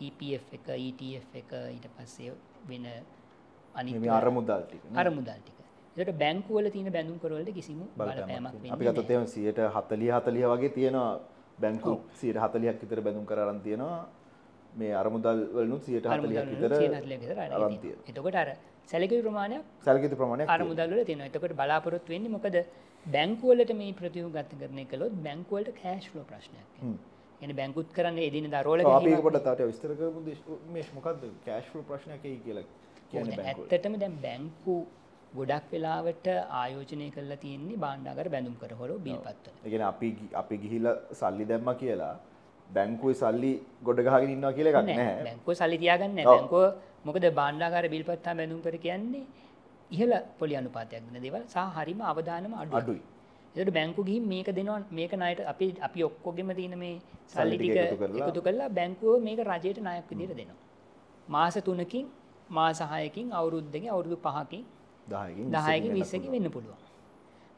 EPF 0.00 0.44
එක 0.52 0.66
ETF 0.80 1.34
එක 1.34 1.50
ඊට 1.70 1.86
පස්සේ 1.96 2.32
වෙන 2.68 2.86
අනිත් 3.74 3.94
මේ 4.00 4.10
අරමුදල් 5.02 5.38
ටික 5.38 5.56
නේ. 5.58 5.63
ඒකට 5.96 6.18
බැංකුවල 6.18 6.66
තියෙන 6.70 6.92
බැඳුම් 6.92 7.18
කරවලට 7.18 7.54
කිසිම 7.54 7.80
බලපෑමක් 7.96 8.72
අපි 8.74 8.84
ගත්තොත් 8.86 9.10
එහෙම 9.10 9.26
140 9.28 9.70
40 10.10 10.52
වගේ 10.52 10.74
තියෙනවා. 10.76 11.10
බැංකු 11.58 11.92
සියට 12.20 12.38
හතලියක් 12.38 12.78
විතර 12.82 13.00
බැඳුම් 13.00 13.26
කරන්න 13.26 13.60
තියෙනවා. 13.60 13.98
මේ 14.74 14.92
අරමුදල් 14.92 15.40
වලනුත් 15.56 15.82
සියට 15.88 16.06
හතලියක් 16.06 16.48
විතර 16.52 17.38
අරන්තිය 17.58 17.94
එතකොට 18.08 18.40
අර 18.42 18.48
සැලකි 18.90 19.22
ප්‍රමාණයක් 19.22 19.62
සැලකිත 19.80 20.16
ප්‍රමාණයක් 20.20 20.48
අරමුදල්ල 20.48 21.04
තියෙන 21.04 21.22
එතකොට 21.28 21.54
බලාපොරොත් 21.60 22.08
වෙන්නේ 22.08 22.34
මොකද? 22.36 22.58
බැංකුවලට 23.06 23.72
මේ 23.74 23.92
ප්‍රතියු 23.94 24.30
ගත 24.30 24.60
කරන 24.60 24.80
කළොත් 24.92 25.14
බැංකුවලට 25.26 25.70
කෑශ්ලෝ 25.80 26.24
ප්‍රශ්නයක් 26.24 26.66
එන 27.40 27.56
බැංකුත් 27.56 27.88
කරන්න 27.92 28.18
එදින 28.20 28.50
දරෝල 28.50 28.82
පොට 29.22 29.40
තාට 29.46 29.62
විස්තර 29.62 29.94
කරපු 29.98 30.58
මේශ් 30.74 30.90
මොකක්ද 30.98 31.24
කෑශ්ලෝ 31.46 31.84
ප්‍රශ්නයක 31.90 32.22
කියලා 32.44 32.64
ඇත්තටම 33.14 33.98
දැම් 34.02 34.14
බැංකු 34.22 34.76
ගොඩක් 35.38 35.70
වෙලාවට 35.72 36.26
ආයෝජනය 36.60 37.06
කරලා 37.14 37.38
තියෙන්නේ 37.44 37.78
බාණ්ඩාගාර 37.84 38.28
බැඳුම් 38.34 38.56
කර 38.62 38.72
හොරෝ 38.80 38.98
බිල්පත්වල. 39.06 39.54
ඒ 39.64 39.70
කියන්නේ 39.72 39.88
අපි 39.92 40.08
අපි 40.42 40.56
ගිහිලා 40.64 40.96
සල්ලි 41.20 41.44
දැම්ම 41.50 41.70
කියලා 41.80 42.12
බැංකුවේ 42.76 43.16
සල්ලි 43.22 43.52
ගොඩ 43.86 44.00
ගහගෙන 44.08 44.34
ඉන්නවා 44.34 44.52
කියලා 44.58 44.74
එකක් 44.74 44.90
නැහැ. 44.90 45.24
බැංකුවේ 45.28 45.58
සල්ලි 45.62 45.78
තියාගන්නේ 45.84 46.16
නැහැ. 46.18 46.36
බැංකුව 46.36 46.64
මොකද 47.08 47.26
බාණ්ඩාගාර 47.40 47.86
බිල්පත් 47.94 48.28
හා 48.28 48.36
බැඳුම් 48.40 48.60
කර 48.66 48.76
කියන්නේ 48.86 49.24
ඉහළ 49.90 50.14
පොලි 50.38 50.54
අනුපාතයක් 50.60 51.02
දෙන 51.06 51.24
දේවල් 51.26 51.42
සහ 51.54 51.66
හරීම 51.78 52.00
අවදානම 52.12 52.54
අඩුයි. 52.62 53.00
ඒකට 53.56 53.72
බැංකු 53.78 54.00
ගිහින් 54.08 54.24
මේක 54.34 54.48
දෙනවා 54.58 54.78
මේක 54.98 55.12
ණයට 55.20 55.40
අපි 55.52 55.66
අපි 55.88 56.00
ඔක්කොගෙම 56.08 56.48
තියෙන 56.60 56.76
මේ 56.84 56.94
සල්ලි 57.34 57.56
ටික 57.58 57.76
එකතු 58.28 58.40
කරලා 58.46 58.70
බැංකුව 58.78 59.18
මේක 59.26 59.42
රජයට 59.50 59.82
ණයක් 59.86 60.06
විදිහට 60.12 60.38
දෙනවා. 60.40 60.60
මාස 61.34 61.56
3කින් 61.68 62.06
මාස 62.56 62.80
6කින් 62.94 63.26
අවුරුද්දකින් 63.40 63.90
අවුරුදු 63.94 64.16
5කින් 64.28 64.64
දහයකින් 65.08 65.94
විසකි 66.00 66.28
වෙන්න 66.34 66.50
පුළුවන් 66.56 66.80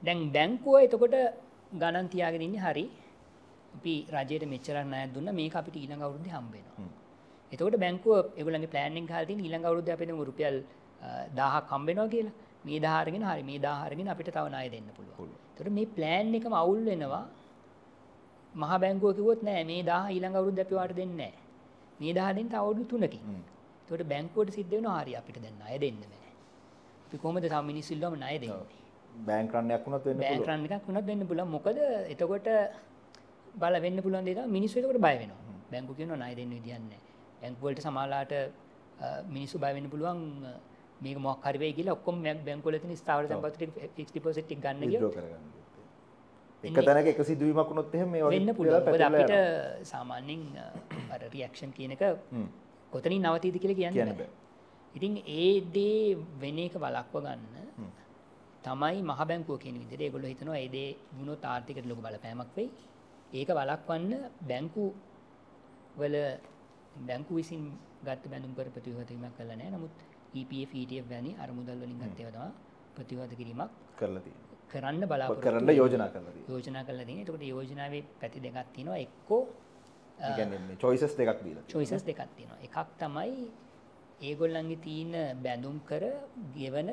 දැන් 0.02 0.30
බැංකුව 0.36 0.76
එතකොට 0.86 1.16
ගණන් 1.72 2.08
තියාගෙන 2.14 2.42
ඉන්න 2.48 2.58
හරි 2.64 2.86
අපි 3.76 3.94
රජයට 4.14 4.44
මෙච්චරන්න 4.52 4.94
අය 4.94 5.06
දුන්න 5.14 5.28
මේ 5.38 5.50
අපිට 5.60 5.76
ඊළඟ 5.76 6.02
අවුරුද්දේ 6.06 6.34
හම්බෙනවා. 6.36 6.88
එතකොට 7.52 7.76
බැංකුව 7.84 8.16
ඒගොල්ලන්ගේ 8.38 8.72
ප්ලෑන් 8.74 8.98
එක 9.00 9.10
හරියට 9.14 9.44
ඊළඟ 9.46 9.66
අවුරුද්දේ 9.68 9.94
අපිට 9.96 10.12
රුපියල් 10.30 10.56
1000ක් 11.38 11.70
හම්බෙනවා 11.72 12.12
කියලා. 12.14 12.34
මේ 12.66 12.78
1000 12.80 13.00
අරගෙන 13.00 13.24
හරි 13.30 13.42
මේ 13.50 13.58
1000 13.58 13.86
අරගෙන 13.86 14.12
අපිට 14.14 14.30
තව 14.36 14.46
ණය 14.52 14.68
දෙන්න 14.74 14.88
පුළුවන්. 14.96 15.32
එතකොට 15.50 15.74
මේ 15.78 15.90
ප්ලෑන් 15.96 16.34
එකම 16.38 16.54
අවුල් 16.62 16.80
වෙනවා. 16.90 17.24
මහා 18.54 18.78
බැංකුව 18.84 19.16
කිව්වොත් 19.18 19.40
නෑ 19.48 19.64
මේ 19.72 19.82
1000 19.82 20.14
ඊළඟ 20.14 20.38
අවුරුද්දේ 20.40 20.66
අපි 20.66 20.78
වාට 20.80 20.96
දෙන්නේ 21.00 21.32
නෑ. 21.32 21.34
මේ 22.00 22.12
1000 22.12 22.36
දෙන්න 22.38 22.48
තව 22.52 22.62
අවුරුදු 22.62 22.84
3කින්. 23.04 23.42
එතකොට 23.82 24.08
බැංකුවට 24.12 24.56
සිද්ධ 24.58 24.72
වෙනවා 24.76 25.00
හරි 25.02 25.18
අපිට 25.20 25.42
දැන් 25.44 25.56
ණය 25.60 25.76
දෙන්න 25.84 26.00
බෑ. 26.12 26.25
අපි 27.06 27.18
කොහොමද 27.22 27.48
තම 27.48 27.64
මිනිස්සුල්ලම 27.72 28.14
ණය 28.18 28.36
දෙන්නේ? 28.42 28.84
බෑන්ක්‍රන්නයක් 29.28 29.82
වුණත් 29.86 30.06
වෙන්න 30.06 30.20
බෑන්ක්‍රන්න 30.22 30.64
එකක් 30.76 30.86
වුණත් 30.88 31.06
වෙන්න 31.10 31.26
පුළුවන්. 31.30 31.50
මොකද 31.56 31.78
එතකොට 32.12 32.48
බල 33.62 33.74
වෙන්න 33.84 34.02
පුළුවන් 34.04 34.24
දෙයක් 34.28 34.46
මිනිස්සු 34.56 34.78
එතකොට 34.80 35.00
බය 35.06 35.14
වෙනවා. 35.22 35.58
බැංකු 35.72 35.92
කියනවා 35.98 36.20
ණය 36.22 36.32
දෙන්න 36.38 36.54
විදියක් 36.56 36.80
නැහැ. 36.86 37.00
බැංකු 37.42 37.60
වලට 37.66 37.84
සමාලාට 37.86 38.32
මිනිස්සු 39.36 39.58
බය 39.64 39.72
වෙන්න 39.76 39.90
පුළුවන්. 39.92 40.20
මේක 41.04 41.18
මොකක් 41.26 41.46
හරි 41.46 41.58
වෙයි 41.62 41.72
කියලා 41.78 41.96
ඔක්කොම 41.98 42.16
බැංකු 42.48 42.66
වල 42.68 42.78
තියෙන 42.82 42.96
ස්ථාවර 43.02 43.24
සම්පත් 43.28 43.54
ටික 43.56 43.70
ෆික්ස් 43.96 44.10
ඩිපොසිට් 44.12 44.46
ටික 44.48 44.60
ගන්න 44.64 44.90
ගියොත් 44.90 45.16
එක 46.64 46.78
තැනක 46.88 47.08
එක 47.12 47.20
සිදුවීමක් 47.30 47.68
වුණොත් 47.70 47.94
එහෙම 47.96 48.08
මේ 48.14 48.24
වෙන්න 48.34 48.54
පුළුවන්. 48.58 48.88
අපිට 49.08 49.32
සාමාන්‍යයෙන් 49.92 50.42
අර 51.14 51.20
රියැක්ෂන් 51.34 51.70
කියන 51.76 51.92
එක 51.96 52.02
කොතනින් 52.94 53.22
නවතීද 53.28 53.56
කියලා 53.62 53.78
කියන්න 53.80 54.12
බෑ 54.20 54.28
ඉතින් 54.96 55.14
ඒ 55.40 55.52
දේ 55.76 56.16
වෙන 56.42 56.58
එක 56.66 56.74
වලක්ව 56.84 57.14
ගන්න 57.24 57.56
තමයි 58.64 59.02
මහ 59.08 59.20
බැංකුව 59.30 59.58
කියන 59.62 59.76
විදිහට 59.82 60.04
ඒගොල්ලෝ 60.06 60.30
හිතනවා 60.32 60.58
ඒ 60.64 60.68
දේ 60.76 60.88
වුණොත් 61.18 61.44
ආර්ථිකයට 61.52 61.88
ලොකු 61.90 62.02
බලපෑමක් 62.06 62.50
වෙයි. 62.56 62.68
ඒක 63.38 63.50
වලක්වන්න 63.58 64.12
බැංකු 64.50 64.84
වල 66.00 66.16
බැංකු 67.08 67.32
විසින් 67.40 67.62
ගත්ත 68.06 68.24
බැඳුම් 68.32 68.54
කර 68.58 68.68
ප්‍රතිවහතීමක් 68.76 69.36
කළා 69.38 69.58
නැහැ. 69.60 69.74
නමුත් 69.76 69.94
EPF 70.40 70.72
ETF 70.82 71.06
වැනි 71.12 71.30
අරමුදල් 71.44 71.78
වලින් 71.82 72.00
ගත්ත 72.02 72.18
ඒවා 72.24 72.34
තමයි 72.38 72.52
ප්‍රතිවහත 72.96 73.32
කිරීමක් 73.40 73.70
කරලා 74.00 74.24
තියෙන්නේ. 74.24 74.58
කරන්න 74.72 75.04
බලාපොරොත්තු 75.10 75.46
කරන්න 75.46 75.76
යෝජනා 75.80 76.08
කරලා 76.14 76.32
තියෙන්නේ. 76.32 76.52
යෝජනා 76.52 76.84
කරලා 76.88 77.06
තියෙන්නේ. 77.08 77.28
ඒකට 77.28 77.46
යෝජනාවේ 77.52 78.02
පැති 78.20 78.42
දෙකක් 78.46 78.72
තියෙනවා. 78.74 78.98
එක්කෝ 79.06 79.42
ඒ 80.18 80.32
කියන්නේ 80.38 80.80
choices 80.82 81.12
දෙකක් 81.20 81.38
දීලා. 81.44 81.64
choices 81.74 82.02
දෙකක් 82.08 82.20
තියෙනවා. 82.36 82.58
එකක් 82.66 82.76
තමයි 83.02 83.32
ඒගොල්ලන්ගේ 84.20 84.82
තියන 84.84 85.12
බැඳුම් 85.44 85.76
කර 85.88 86.02
ගෙවන 86.56 86.90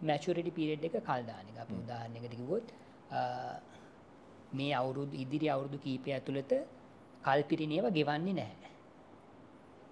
මැචුරටි 0.00 0.50
පිරෙඩ් 0.50 0.84
එක 0.84 0.96
කල්දානක 1.00 1.56
අප 1.62 1.70
උදාහරණයකට 1.72 2.34
කිවොත් 2.36 2.66
මේ 4.52 4.72
අවුරුදු 4.72 5.14
ඉදිරි 5.16 5.46
අවුරුදු 5.48 5.78
කීපය 5.78 6.10
ඇතුළත 6.12 6.52
කල්පිරිනියව 7.24 7.86
ගෙවන්නේ 7.96 8.34
නැහැ. 8.34 8.70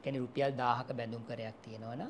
කැන 0.02 0.16
රුපියල් 0.16 0.52
දාහක 0.56 0.88
බැඳුම් 0.98 1.22
කරයක් 1.28 1.56
තියෙනවන 1.64 2.02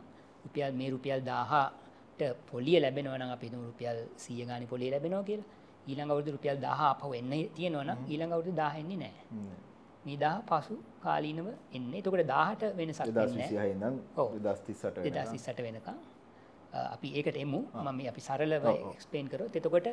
රුපියල් 0.45 0.73
මේ 0.73 0.91
රුපියල් 0.91 1.21
දාහට 1.25 2.21
පොලිය 2.51 2.79
ලැබෙනවන 2.81 3.23
අපි 3.37 3.49
රුපියල් 3.69 3.99
සිය 4.17 4.45
ගනි 4.45 4.67
පොලි 4.67 4.91
ලැබෙනවා 4.91 5.29
කියලා. 5.31 5.49
ඊළඟ 5.89 6.11
අවුදු 6.13 6.31
රුපියල් 6.37 6.59
දහ 6.61 6.83
පහ 7.01 7.05
එන්න 7.19 7.33
තියෙනවන 7.57 7.91
ඊළඟ 8.13 8.33
අවුදු 8.37 8.53
දාහෙන්නේ 8.53 8.99
නෑ 8.99 9.17
නිදා 10.05 10.43
පසු 10.43 10.77
කාලීනව 11.03 11.49
එන්න. 11.73 11.95
එතකොට 11.95 12.27
දාහට 12.27 12.63
වෙනසක් 12.77 13.05
දස්තිසට 15.11 15.61
වෙනකම්. 15.61 15.99
අපි 16.87 17.09
ඒකට 17.15 17.37
එමු. 17.37 17.61
මම 17.77 18.01
අපි 18.09 18.21
සරලව 18.21 18.65
එක්ස්පේන් 18.91 19.29
කරොත් 19.29 19.57
එතකොට 19.57 19.89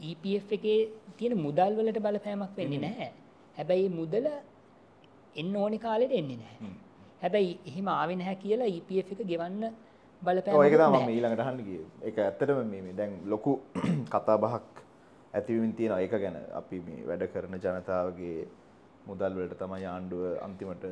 EPF 0.00 0.52
එකේ 0.52 0.80
තියෙන 1.16 1.38
මුදල් 1.38 1.72
වලට 1.74 2.00
බලපෑමක් 2.00 2.56
වෙන්නේ 2.56 2.80
නැහැ. 2.80 3.12
හැබැයි 3.56 3.88
මුදල 3.90 4.26
එන්න 5.36 5.56
ඕනි 5.56 5.78
කාලෙට 5.78 6.12
එන්නේ 6.12 6.36
නැහැ. 6.36 6.74
හැබැයි 7.22 7.58
එහෙම 7.66 7.88
ආවෙ 7.90 8.16
නැහැ 8.16 8.36
කියලා 8.36 8.68
EPF 8.70 9.12
එක 9.12 9.22
ගෙවන්න 9.26 9.62
බලපෑ 10.22 10.66
ඒක 10.66 10.74
ඊළඟට 11.08 11.44
හන්නගේ 11.44 11.82
එක 12.02 12.18
ඇත්තටම 12.18 12.74
මේ 12.74 12.92
දැන් 12.92 13.16
ලොකු 13.26 13.52
කතා 14.14 14.36
බහක් 14.38 14.84
ඇතිවින් 15.34 15.72
තියෙන 15.72 15.98
ඒක 15.98 16.14
ගැන 16.16 16.38
අපි 16.60 16.80
මේ 16.80 17.06
වැඩ 17.08 17.26
කරන 17.32 17.58
ජනතාවගේ 17.58 18.46
මුදල් 19.08 19.32
වලට 19.38 19.58
තමයි 19.62 19.86
ආණ්ඩුව 19.92 20.22
අන්තිමට 20.46 20.84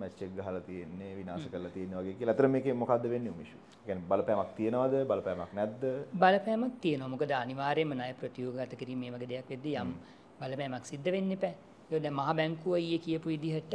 මැච්චෙක් 0.00 0.30
ගහලා 0.38 0.60
තියෙන්නේ 0.68 1.10
විනාශ 1.18 1.46
කරලා 1.52 1.72
තියෙනවා 1.76 2.02
වගේ 2.04 2.16
කියලා. 2.18 2.34
අතර 2.36 2.48
මේකේ 2.54 2.74
මොකද්ද 2.82 3.04
වෙන්නේ 3.14 3.34
මිෂු? 3.40 3.58
කියන්නේ 3.86 4.08
බලපෑමක් 4.10 4.50
තියනවද? 4.58 4.94
බලපෑමක් 5.10 5.52
නැද්ද? 5.58 5.82
බලපෑමක් 6.22 6.74
තියෙනවා. 6.84 7.12
මොකද 7.14 7.30
අනිවාර්යයෙන්ම 7.42 7.94
ණය 7.98 8.12
ප්‍රතියෝගගත 8.22 8.72
කිරීම 8.80 8.98
මේ 9.04 9.12
වගේ 9.14 9.30
දෙයක් 9.32 9.52
වෙද්දී 9.54 9.76
යම් 9.82 9.92
බලපෑමක් 10.40 10.90
සිද්ධ 10.92 11.08
වෙන්න 11.16 11.36
එපා. 11.36 11.54
ඒක 11.90 12.02
දැන් 12.04 12.16
මහ 12.20 12.30
බැංකුව 12.40 12.74
ඊයේ 12.80 13.04
කියපු 13.06 13.28
විදිහට 13.34 13.74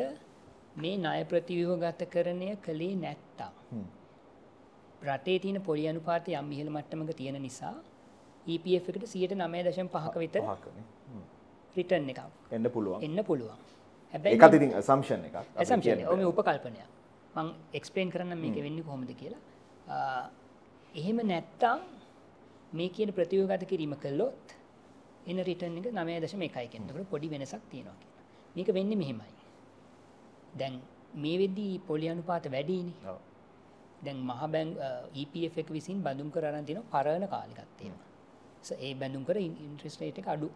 මේ 0.81 0.97
ණය 1.05 1.21
ප්‍රතිව්‍යුහගතකරණය 1.31 2.49
කළේ 2.65 2.95
නැත්තම් 3.05 3.83
රටේ 5.07 5.37
තියෙන 5.43 5.61
පොලි 5.67 5.87
අනුපාතය 5.91 6.35
යම් 6.41 6.51
ඉහළ 6.55 6.71
මට්ටමක 6.75 7.11
තියෙන 7.21 7.41
නිසා 7.47 7.75
EPF 8.53 8.85
එකට 8.89 9.05
9.5ක 9.15 10.15
විතර 10.23 10.41
රිටර්න් 11.77 12.09
එකක් 12.13 12.21
එන්න 12.57 12.67
පුළුවන්. 12.75 13.03
එන්න 13.07 13.19
පුළුවන්. 13.29 13.59
ඒකත් 14.13 14.53
ඉතින් 14.57 14.73
assumption 14.81 15.19
එක. 15.27 15.35
ඔය 16.13 16.25
උපකල්පනයක්. 16.31 16.87
මම 17.35 17.49
එක්ස්ප්ලেইন 17.79 18.11
කරන්න 18.13 18.37
මේක 18.43 18.57
වෙන්නේ 18.65 18.83
කොහොමද 18.83 19.11
කියලා. 19.21 19.41
එහෙම 20.95 21.17
නැත්තම් 21.31 21.79
මේ 22.73 22.89
කියන 22.89 23.11
ප්‍රතිව්‍යුහගත 23.17 23.65
කිරීම 23.71 23.93
කළොත් 24.03 24.55
එන 25.29 25.37
රිටර්න් 25.49 25.77
එක 25.79 25.87
9.1යි 25.93 26.67
කියන. 26.73 26.83
ඒකට 26.89 27.09
පොඩි 27.13 27.27
වෙනසක් 27.33 27.63
තියෙනවා 27.71 27.97
කියලා. 28.01 28.23
මේක 28.55 28.69
වෙන්නේ 28.77 29.01
මෙහෙමයි. 29.03 29.33
දැන් 30.59 30.81
මේ 31.23 31.37
වෙද්දී 31.41 31.73
පොලි 31.89 32.09
අනුපාත 32.09 32.45
වැඩිනේ. 32.55 33.17
දැන් 34.05 34.17
මහ 34.29 34.41
බැං 34.53 34.69
EPF 35.21 35.57
එක 35.61 35.69
විසින් 35.77 36.01
බඳුම් 36.05 36.29
කර 36.35 36.45
අරන් 36.49 36.65
තියෙන 36.65 36.83
පරණ 36.93 37.27
කාලෙකක් 37.33 37.69
තියෙනවා. 37.79 38.07
ඒ 38.85 38.93
බැඳුම් 39.01 39.23
කර 39.27 39.37
ඉන්ට්‍රස්ට් 39.37 40.01
රේට් 40.01 40.19
එක 40.21 40.27
අඩු 40.35 40.49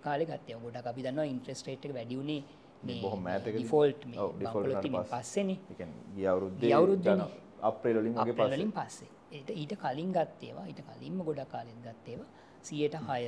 කාලෙ 0.00 0.24
ගත්තය 0.24 0.58
ගොඩක් 0.62 0.86
අපි 0.86 1.02
දන්නවා 1.02 1.28
ඉන්ට්‍රස්ට් 1.32 1.68
රේට් 1.68 1.84
එක 1.84 1.94
වැඩි 1.94 2.16
වුණේ 2.16 2.42
බොහොම 3.02 3.28
ඩිෆෝල්ට් 3.44 4.02
පස්සෙන. 5.10 5.50
අවුරුද්ධ 6.72 7.08
අප්‍රේලින් 7.62 8.14
පලින් 8.34 8.72
පස්සේ. 8.72 9.08
ඒට 9.30 9.50
ඊට 9.52 9.74
කලින් 9.76 10.12
ගත්තේවා 10.12 10.66
ඊට 10.66 10.82
කලින්ම 10.82 11.18
ගොඩක් 11.22 11.50
කාලෙන් 11.50 11.80
ගත්තේවා 11.82 12.28
සියයට 12.62 12.94
හය 13.00 13.24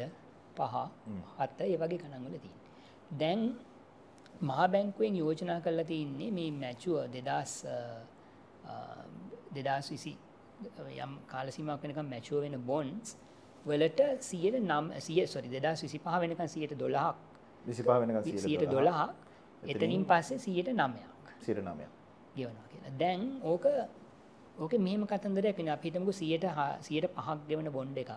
පහ 0.56 0.74
හත්ත 1.38 1.60
ඒ 1.62 1.76
වගේ 1.76 1.98
කනංගල 1.98 2.38
තින් 2.38 2.54
දැන් 3.20 3.40
මහා 4.42 4.68
බැංකුවෙන් 4.68 5.16
යෝජනා 5.16 5.60
කරලා 5.60 5.84
තියන්නේ 5.84 6.30
මේ 6.30 6.50
මැචුව 6.52 6.96
දෙදස් 7.14 7.54
දෙදස් 9.54 9.90
විසි 9.90 10.12
යම් 10.96 11.12
කාලසිමක් 11.26 11.82
වෙනකම් 11.82 12.06
මැචුව 12.06 12.40
වෙන 12.42 12.56
බොන්ස් 12.62 13.16
වලට 13.66 14.00
සියට 14.20 14.56
නම් 14.60 14.92
සිය 14.98 15.26
සොරි 15.26 15.48
දෙදස් 15.48 15.82
විසි 15.82 15.98
පහ 15.98 16.20
වෙනකන් 16.20 16.48
සියට 16.48 16.78
දොළහක් 16.78 17.16
විසිපහ 17.64 17.86
වෙනක 17.86 18.24
සියට 18.38 18.64
දොළහා 18.70 19.08
එතනින් 19.62 20.04
පස්සේ 20.04 20.38
සියට 20.38 20.68
නමයක්. 20.70 21.34
සිට 21.40 21.58
නමයක්. 21.58 21.90
ගෙවනවා 22.36 22.68
කියලා. 22.68 22.92
දැන් 22.98 23.40
ඕක 23.42 23.66
ඕක 24.58 24.72
මෙම 24.78 25.06
කතන්දරයක් 25.06 25.56
වෙන 25.58 25.68
අපිටමකු 25.68 26.12
සියට 26.12 26.44
සියට 26.80 27.06
පහක් 27.08 27.38
දෙවන 27.48 27.72
බොන්්ඩ 27.72 27.98
එකක් 27.98 28.12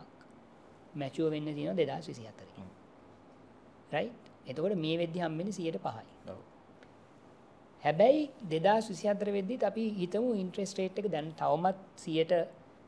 මැචුව 0.95 1.31
වෙන්න 1.31 1.53
තියෙන 1.55 1.75
දෙදස් 1.75 2.07
විසි 2.07 2.27
අතරින් 2.27 2.71
රයි 3.91 4.09
එතකොට 4.47 4.75
මේ 4.77 4.97
වෙද්දි 4.97 5.19
හම්බෙන 5.19 5.53
සියට 5.53 5.77
පහයි. 5.77 6.05
ඔව්. 6.29 6.39
හැබැයි 7.83 8.31
දෙදා 8.49 8.79
විසිහතර 8.79 9.29
වෙද්දිත් 9.31 9.63
අපි 9.63 9.83
හිතමු 9.91 10.29
ඉන්ට්‍රෙස් 10.33 10.71
රේට් 10.77 10.99
එක 10.99 11.07
දැන් 11.11 11.27
තවමත් 11.33 11.77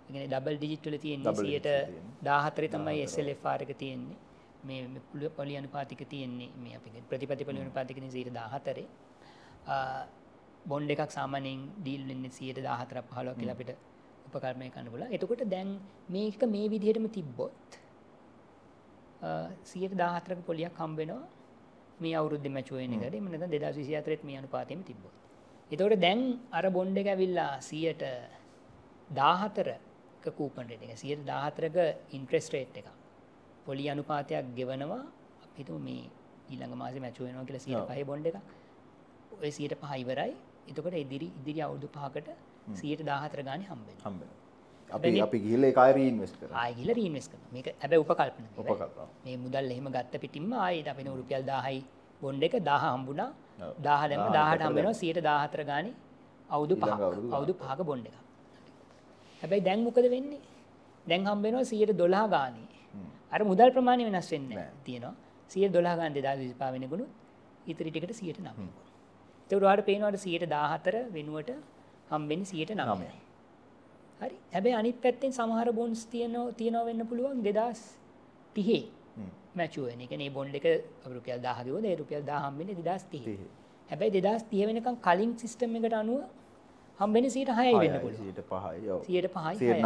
සියට 0.07 0.29
ඩබල් 0.29 0.57
තියෙන්නේ 0.97 1.33
සියට 1.33 1.63
digit 1.63 1.63
තියෙන්නේ. 1.63 2.01
දාහතරේ 2.23 2.67
තමයි 2.67 3.05
SLFR 3.05 3.61
එක 3.61 3.77
තියෙන්නේ. 3.77 4.15
මේ 4.65 4.87
පුල- 5.11 5.31
අනුපාතික 5.57 6.09
තියෙන්නේ 6.09 6.49
මේ 6.57 6.75
අපි 6.75 6.89
ප්‍රතිපති 7.09 7.43
පොලි 7.43 7.59
අනුපාතිකනේ 7.59 8.09
සියට 8.09 8.33
දාහතරේ. 8.33 8.87
බොන්්ඩ 10.67 10.89
එකක් 10.89 11.11
සාමානයෙන් 11.11 11.69
ඩීල් 11.83 12.07
වෙන්නේ 12.07 12.29
සියට 12.29 12.63
දාහතර 12.63 13.01
පහලෝ 13.01 13.33
කියලා 13.33 13.51
අපිට 13.51 13.69
උපකර්මය 14.25 14.69
කන්න 14.69 14.89
පුල 14.89 15.01
එතකොට 15.01 15.43
දැන් 15.49 15.79
මේක 16.09 16.43
මේ 16.43 16.69
විදිහටම 16.69 17.05
තිබ්බොත් 17.05 17.51
සියට 19.63 19.97
දාහතරක 19.97 20.37
පොලියක් 20.45 20.73
හම්බෙනවා 20.77 21.27
මේ 22.01 22.13
අවුරුද්ධ 22.13 22.47
මැචුවෙන 22.47 22.93
එකට 22.93 23.21
මනත 23.21 23.49
දෙදා 23.49 23.69
විසි 23.69 23.95
අතරෙත් 23.95 24.23
මේ 24.23 24.37
අනුපාතම 24.37 24.81
තිබ්බොත්. 24.81 25.11
එතකොට 25.71 25.99
දැන් 25.99 26.39
අර 26.51 26.69
බොන්්ඩ 26.69 26.97
එක 26.97 27.07
ඇවිල්ලා 27.07 27.61
සියට 30.25 30.33
දාහතර 30.33 30.37
කූපන්ට 30.39 30.71
එක. 30.75 30.97
සියට 31.03 31.25
දාහතරක 31.31 31.77
ඉන්ට්‍රෙස් 32.17 32.47
රේට් 32.53 32.77
එක 32.77 32.87
පොලි 33.65 33.85
අනුපාතයක් 33.93 34.45
ගෙවනවා. 34.57 35.03
අපිතු 35.45 35.79
මේ 35.87 36.05
ඊළඟ 36.51 36.75
මාස 36.81 36.95
මැචුවෙනවා 37.05 37.45
කියලා 37.47 37.65
සියට 37.65 37.81
ඔව්. 37.81 37.87
පහ 37.89 38.07
බොන්්ඩ 38.09 38.27
එක 38.29 38.37
ඔය 39.43 39.51
සියට 39.57 39.75
පහයිවරයි 39.83 40.33
එතකොට 40.69 40.95
ඉදිරි 41.03 41.27
ඉදිරි 41.39 41.61
අවුදු 41.67 41.87
පහකට 41.95 42.29
සියට 42.81 43.01
දාහතර 43.11 43.39
ගාන 43.47 43.61
හම්බෙන 43.69 43.97
හම්බෙන 44.05 44.29
අපි 44.89 45.21
අපි 45.25 45.37
ගිහිල්ල 45.45 45.65
එකයි 45.69 46.07
ඉන්වෙස්ට 46.11 46.35
කර 46.41 46.49
ආයගිල 46.63 46.89
රීන්වෙස් 46.99 47.27
කන 47.31 47.41
මේක 47.55 47.67
ඇබැ 47.73 47.99
උපකල්පන 48.03 48.45
උපකල්පන. 48.61 49.07
මේ 49.25 49.37
මුදල් 49.43 49.71
එහෙම 49.75 49.87
ගත්ත 49.95 50.21
පිටින්ම 50.23 50.51
ආයට 50.65 50.87
අපෙන 50.93 51.07
රුපියල් 51.21 51.43
දාහයි 51.51 51.79
බොන්්ඩ 52.21 52.43
එක 52.47 52.55
දහ 52.69 52.83
හම්බුණා. 52.85 53.29
ඔව්. 53.67 53.73
දාහ 53.87 54.01
දැම 54.09 54.21
දාහට 54.21 54.33
දාහට 54.37 54.59
දැම්ම. 54.59 54.71
හම්බෙනවා 54.71 54.99
සියට 55.01 55.19
දාහතර 55.29 55.61
ගාන 55.71 55.87
අවුදු 56.55 56.73
ඊළඟ 56.75 56.99
පහ. 56.99 57.33
අවුරුදු 57.35 57.53
පහක 57.61 57.79
බොන්්ඩ 57.89 58.07
එක 58.09 58.15
හැබැයි 59.45 59.67
දැන් 59.69 59.83
මොකද 59.87 60.07
වෙන්නේ? 60.15 60.41
දැන් 61.05 61.27
හම්බෙනවා 61.31 61.65
සියට 61.71 61.93
දොලා 62.01 62.25
ගානී. 62.27 62.67
අර 63.33 63.41
මුදල් 63.51 63.69
ප්‍රමාණය 63.75 64.03
වෙනස් 64.09 64.29
වෙන්න 64.33 64.49
නෑ. 64.51 64.69
තියෙනවා. 64.85 65.15
සිය 65.51 65.67
දොලා 65.75 65.95
ගන් 65.99 66.13
දෙදා 66.17 66.35
විසිපා 66.41 66.71
වෙනගුණු 66.75 67.05
ඉතිරිටිකට 67.67 68.13
සියට 68.21 68.39
නම. 68.45 68.69
තවරවාට 69.49 69.85
පේනවට 69.89 70.17
සියට 70.25 70.45
දාහතර 70.55 70.95
වෙනුවට 71.15 71.51
හම්බෙන 72.11 72.41
සියට 72.51 72.71
නමයි. 72.71 72.85
නමයි. 72.91 73.11
හරි. 74.21 74.35
හැබැ 74.53 74.73
අනිත් 74.81 74.97
පැත්තෙන් 75.03 75.31
සමහර 75.39 75.69
බොන්ස් 75.79 76.01
තියනෝ 76.13 76.45
තියනව 76.59 76.85
වෙන්න 76.89 77.01
පුළුවන් 77.09 77.43
දෙදස් 77.47 77.81
තිහේ 78.55 78.83
මැචුවන 79.59 80.01
එක. 80.05 80.13
නේ 80.21 80.31
බොන්්ඩ 80.37 80.55
එක 80.59 80.65
රුපියල් 81.15 81.39
දාහකිව 81.47 81.75
ඒ 81.91 81.95
රුපියල් 82.01 82.23
දාහම්බෙන 82.31 82.67
දෙදස් 82.79 83.03
තිහ. 83.11 83.23
තිහේ. 83.27 83.51
හැබැයි 83.89 84.15
දෙදස් 84.17 84.43
තිය 84.51 84.63
වෙනකම් 84.69 84.97
කලින් 85.07 85.31
සිිස්ටම් 85.41 85.77
එකට 85.77 85.95
අනුව 86.01 86.21
හම්බෙන 86.99 87.25
සීට 87.35 87.51
හය 87.59 87.71
වෙන්න 87.81 87.95
සියට 88.19 88.39
පහයි. 88.51 88.99
සියට 89.07 89.27
පහයි 89.35 89.81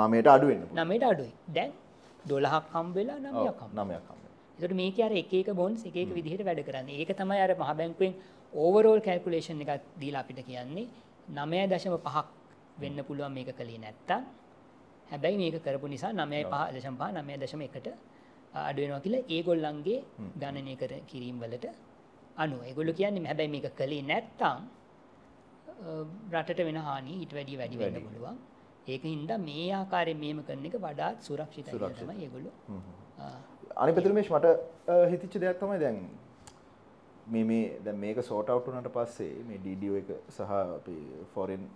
නමයට 0.00 0.26
අඩුවෙන්න 0.34 0.66
නමට 0.74 1.04
අඩුයි. 1.12 1.32
දැන් 1.56 1.72
දොළහක් 2.30 2.66
හම්බෙලා 2.74 3.18
නමයක් 3.24 3.62
නමයක් 3.78 4.20
එතට 4.58 4.74
මේක 4.80 4.98
අර 5.06 5.12
එක 5.12 5.48
බොන්ස් 5.60 5.86
එක 5.86 5.96
විදිහට 6.16 6.44
වැඩ 6.48 6.60
කරන්න. 6.68 6.88
ඒක 6.90 7.10
තමයි 7.20 7.40
අර 7.44 7.52
මහ 7.54 7.70
බැංකුවෙන් 7.78 8.12
ඕවරෝල් 8.52 9.00
කැල්කුලේෂන් 9.06 9.62
එකක් 9.64 9.82
දීලා 10.00 10.22
අපිට 10.24 10.40
කියන්නේ 10.48 10.86
නමය 11.38 11.66
දශම 11.72 11.96
පහක් 12.06 12.26
වෙන්න 12.82 12.98
පුළුවන් 13.08 13.32
මේක 13.36 13.50
කළේ 13.58 13.80
නැත්තම්. 13.84 14.22
හැබැයි 15.10 15.38
මේක 15.42 15.56
කරපු 15.64 15.86
නිසා 15.94 16.12
නමය 16.12 16.44
පහ 16.52 16.62
දශම් 16.74 16.94
පහ 17.00 17.10
නමය 17.16 17.32
දශම 17.42 17.62
එකට 17.68 17.88
අඩුවෙනවා 18.68 19.00
කියලා 19.06 19.24
ඒගොල්ලන්ගේ 19.34 19.98
ගණනය 20.40 20.76
කර 20.76 20.92
කිරීම් 21.10 21.36
වලට 21.42 21.66
අනුව. 22.36 22.60
ඒගොල්ලු 22.68 22.92
කියන්නේ 23.00 23.28
හැබැයි 23.30 23.52
මේක 23.54 23.66
කළේ 23.80 24.04
නැත්තම් 24.12 24.58
රටට 26.32 26.64
වෙන 26.64 26.76
හානි 26.80 27.14
ඊට 27.18 27.32
වැඩි 27.34 27.56
වැඩි 27.56 27.78
වෙන්න. 27.78 28.00
පුළුවන්. 28.06 28.36
ඒක 28.88 29.02
හින්දා 29.04 29.38
මේ 29.40 29.68
ආකාරයෙන් 29.74 30.18
මේම 30.18 30.42
කරන 30.44 30.66
එක 30.66 30.76
වඩාත් 30.80 31.22
සුරක්ෂිතයි 31.22 31.72
කියලා. 31.72 31.92
තමයි 31.94 32.24
ඒගොල්ලෝ 32.24 32.52
ආ, 33.18 33.30
අනි 33.76 33.92
පෙතරමේශ් 33.92 34.30
මට 34.30 34.46
හිතිච්ච 35.10 35.38
දෙයක් 35.40 35.58
තමයි 35.60 35.78
දැන් 35.80 35.98
මේ 37.28 37.44
මේ 37.44 37.64
දැන් 37.84 37.98
මේක 37.98 38.22
සෝට 38.24 38.50
අවට්ටුනට 38.50 38.90
පස්සේ 38.94 39.44
මේ 39.44 39.58
ඩඩෝ 39.60 39.96
එක 39.96 40.08
සහ 40.30 40.40
අපි 40.58 40.96
ෆොරෙන් 41.34 41.66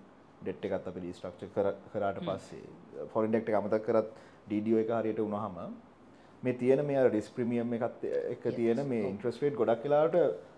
ඩෙට් 0.43 0.65
එකත් 0.71 0.89
අපි 0.89 1.01
ඩිස්ට්‍රක්ෂ 1.01 1.53
කර 1.55 1.69
කරාට 1.93 2.19
පස්සේ 2.23 3.07
ෆොරෙන් 3.13 3.31
ඩෙක්ට 3.31 3.55
අමතක් 3.61 3.87
කරත් 3.87 4.11
ඩඩෝ 4.49 4.83
එක 4.83 4.91
හරියට 4.97 5.21
උනහම 5.21 5.57
මේ 6.43 6.53
තියෙන 6.55 6.85
මේ 6.87 7.07
ඩිස් 7.07 7.31
ප්‍රමියම් 7.31 7.73
එකත් 7.75 8.05
එක 8.33 8.43
තියෙන 8.53 8.83
මේ 8.89 9.07
ඉන්ට්‍රස්ටේට් 9.09 9.57
ගොඩක් 9.57 9.83
කියලාට 9.83 10.17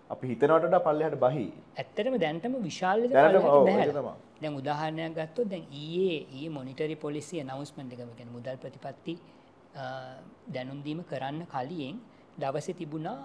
අපි 0.09 0.25
හිතනවටට 0.27 0.77
පල්ලහට 0.85 1.17
බහි. 1.23 1.45
ඇත්තටම 1.77 2.15
දැන්ටම 2.17 2.53
විශාල. 2.61 2.99
දැන් 4.41 4.53
උදාහරණයක් 4.55 5.13
ගත්තොත් 5.17 5.47
දැන් 5.51 5.65
ඊයේ 5.73 6.17
ඊයේ 6.29 6.49
මොනිටරි 6.51 6.95
පොලිසිය 6.97 7.41
announcement 7.41 7.93
එක 7.93 7.99
කියන්නේ 7.99 8.31
මුදල් 8.31 8.57
ප්‍රතිපත්ති 8.57 9.13
අ, 9.75 9.83
දැනුම් 10.49 10.79
දීම 10.83 10.99
කරන්න 11.05 11.45
කලින් 11.47 11.95
දවසේ 12.39 12.73
තිබුණා 12.73 13.17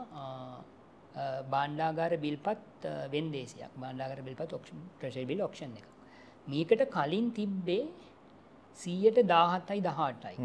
භාණ්ඩාගාර 1.51 2.13
බිල්පත් 2.19 2.83
වෙන්දේසියක්. 3.13 3.71
භාණ්ඩාගාර 3.77 4.21
බිල්පත් 4.23 4.53
ඔක්ෂන් 4.53 4.79
ට්‍රෙෂරි 4.91 5.27
බිල් 5.27 5.41
ඔක්ෂන් 5.43 5.73
එක 5.75 5.87
මේකට 6.47 6.83
කලින් 6.91 7.27
තිබ්බේ 7.33 7.83
100ට 8.79 9.19
17යි 9.25 9.81
18යි 9.83 10.37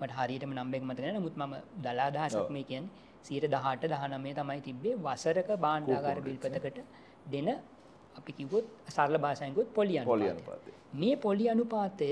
මට 0.00 0.12
හරියටම 0.18 0.52
නම්බෙක් 0.54 0.82
මතක 0.82 1.00
නැහැ. 1.00 1.18
නමුත් 1.18 1.36
මම 1.36 1.54
දලා 1.78 2.06
අදහසක් 2.10 2.40
ඔව්. 2.40 2.50
මේ 2.50 2.64
කියන්නේ 2.64 3.08
118 3.24 3.88
19 3.94 4.34
තමයි 4.38 4.60
තිබ්බේ 4.60 4.94
වසරක 4.98 5.50
භාණ්ඩාගාර 5.56 6.18
බිල්පතකට 6.20 6.78
දෙන 7.26 7.48
අපි 8.16 8.32
කිව්වොත් 8.32 8.64
සරල 8.88 9.16
භාෂාවෙන් 9.18 9.54
කිව්වොත් 9.54 9.74
පොලි 9.74 9.94
පොලි 10.04 10.28
අනුපාතය. 10.28 10.30
අනුපාතය. 10.30 10.70
මේ 10.94 11.16
පොලි 11.16 11.44
අනුපාතය 11.48 12.10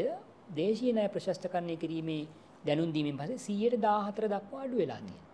දේශීය 0.56 0.92
ණය 0.92 1.08
ප්‍රශස්තකරණය 1.08 1.76
කිරීමේ 1.76 2.22
දැනුම් 2.64 2.92
දීමෙන් 2.92 3.16
පස්සේ 3.16 3.38
114 3.38 4.30
දක්වා 4.34 4.62
අඩු 4.62 4.76
වෙලා 4.76 5.00
තියෙනවා. 5.00 5.28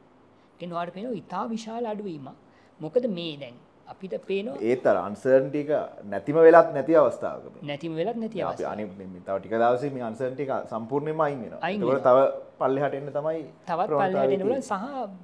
ඒ 0.60 0.66
නොවට 0.66 0.94
පේනවා 0.94 1.20
ඉතා 1.22 1.44
විශාල 1.48 1.86
අඩුවීමක්. 1.86 2.36
මොකද 2.80 3.04
මේ 3.18 3.34
දැන් 3.36 3.56
අපිට 3.92 4.14
පේනවා 4.28 4.56
ඒත් 4.70 4.86
අර 4.90 4.96
අන්සර්න්ටික 5.08 5.70
නැතිම 6.12 6.36
වෙලත් 6.46 6.68
නැති 6.76 6.96
අවස්ථාවක. 7.00 7.56
නැතිම 7.70 7.92
වෙලත් 7.98 8.16
නැති 8.22 8.42
අපි. 8.42 8.64
අනි 8.72 8.84
තව 9.26 9.36
ටික 9.38 9.54
දවසේ 9.62 9.90
මේ 9.94 10.04
අන්සර්න්ටික 10.10 10.50
සම්පූර්ණයෙන්ම 10.72 11.20
අයින් 11.26 11.38
වෙනවා. 11.44 11.60
අයින් 11.68 11.80
ඒකවල 11.82 12.00
තව 12.08 12.18
පල්ලෙහාට 12.60 12.96
එන්න 12.98 13.12
තමයි 13.18 13.42
තවත් 13.70 13.88
තියෙන්නේ. 14.00 14.40
පුළුවන් 14.42 14.62
සහ 14.62 14.74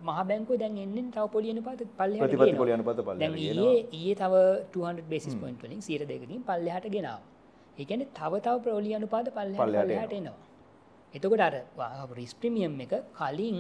මහ 0.09 0.19
බැංකුව 0.31 0.61
දැන් 0.63 0.79
එන්නේ 0.85 1.09
තව 1.17 1.25
පොලි 1.35 1.49
අනුපාත 1.55 1.83
පල්ලෙහාට 1.99 2.31
ප්‍රතිපත්ති 2.33 2.69
ගේනවා. 2.71 2.95
පොලි 3.01 3.75
ඊයේ 3.99 4.15
තව 4.23 4.35
200 4.79 5.11
බේසිස් 5.13 5.35
පොයින්ට් 5.43 5.63
වලින් 5.65 5.83
102කින් 5.89 6.41
පල්ලෙහාට 6.49 6.89
ගෙනාවා. 6.97 7.29
ඒ 7.79 7.85
කියන්නේ 7.85 8.13
තව 8.19 8.33
තව 8.47 8.57
පොලි 8.67 8.95
අනුපාත 9.01 9.27
පල්ලෙහාට 9.37 9.69
පල්ලෙහාට 9.69 9.89
පල්ලෙහාට 9.89 10.19
එනවා. 10.21 10.39
එතකොට 11.15 11.43
අර 11.49 11.55
රිස් 12.19 12.33
ප්‍රීමියම් 12.41 12.81
එක 12.85 12.93
කලින් 13.21 13.59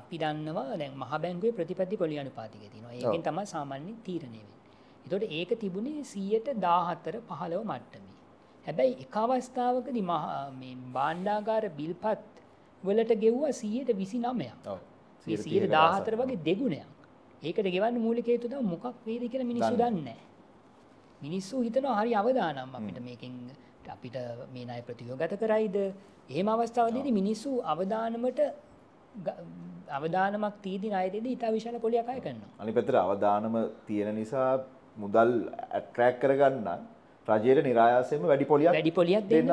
අපි 0.00 0.16
දන්නවා 0.18 0.76
දැන් 0.80 0.92
මහ 1.02 1.12
බැංකුවේ 1.24 1.56
ප්‍රතිපත්ති 1.58 1.96
පොලි 1.96 2.18
අනුපාතිකය 2.18 2.68
තියෙනවා. 2.72 2.94
ඒකෙන් 3.00 3.22
තමයි 3.22 3.46
සාමාන්‍යයෙන් 3.46 3.96
තීරණය 4.06 4.40
වෙන්නේ. 4.40 4.54
එතකොට 5.06 5.24
ඒක 5.30 5.50
තිබුණේ 5.62 6.04
114 6.04 7.22
15 7.32 7.64
මට්ටමේ. 7.70 8.16
හැබැයි 8.66 8.94
එක 9.04 9.16
අවස්ථාවකදී 9.16 10.04
මේ 10.60 10.74
භාණ්ඩාගාර 10.96 11.64
බිල්පත් 11.78 12.24
වලට 12.82 13.12
ගෙව්වා 13.24 13.52
129ක්. 13.52 14.66
ඔව්. 14.72 14.78
මේ 15.26 15.36
114 15.36 16.20
වගේ 16.20 16.42
දෙගුණයක්. 16.48 16.90
ඒකට 17.42 17.68
ගෙවන්න 17.74 18.00
මූලික 18.06 18.26
හේතුව 18.32 18.50
තමයි 18.52 18.70
මොකක් 18.74 18.96
වේද 19.06 19.22
කියලා 19.32 19.50
මිනිස්සු 19.52 19.74
දන්නේ 19.82 20.06
නැහැ. 20.08 20.26
මිනිස්සු 21.22 21.62
හිතනවා 21.66 22.00
හරි 22.00 22.12
අවදානම් 22.20 22.74
අපිට 22.78 22.98
මේකෙන් 23.08 23.34
අපිට 23.94 24.16
මේ 24.54 24.64
ණය 24.68 24.80
ප්‍රතියෝගත 24.88 25.34
කරයිද? 25.42 25.76
එහෙම 26.30 26.48
අවස්ථාවලදී 26.54 27.14
මිනිස්සු 27.20 27.50
අවදානමට 27.72 28.40
ග- 29.18 29.38
අවදානමක් 29.90 30.56
තීදි 30.62 30.88
ණය 30.88 31.10
දෙදී 31.10 31.32
ඉතා 31.32 31.52
විශාල 31.52 31.78
පොලියක් 31.80 32.08
අය 32.08 32.20
කරනවා. 32.20 32.50
අනි 32.58 32.72
පැතර 32.72 32.96
අවධානම 32.98 33.54
තියෙන 33.86 34.14
නිසා 34.14 34.50
මුදල් 34.96 35.30
ඇට්‍රෑක් 35.70 36.16
කරගන්න 36.20 36.68
රජයට 37.28 37.64
නිරායාසයම 37.64 38.22
වැඩි 38.24 38.44
පොලියක් 38.46 38.72
වැඩි 38.72 38.92
පොලියක් 38.92 39.24
දෙන්න 39.28 39.48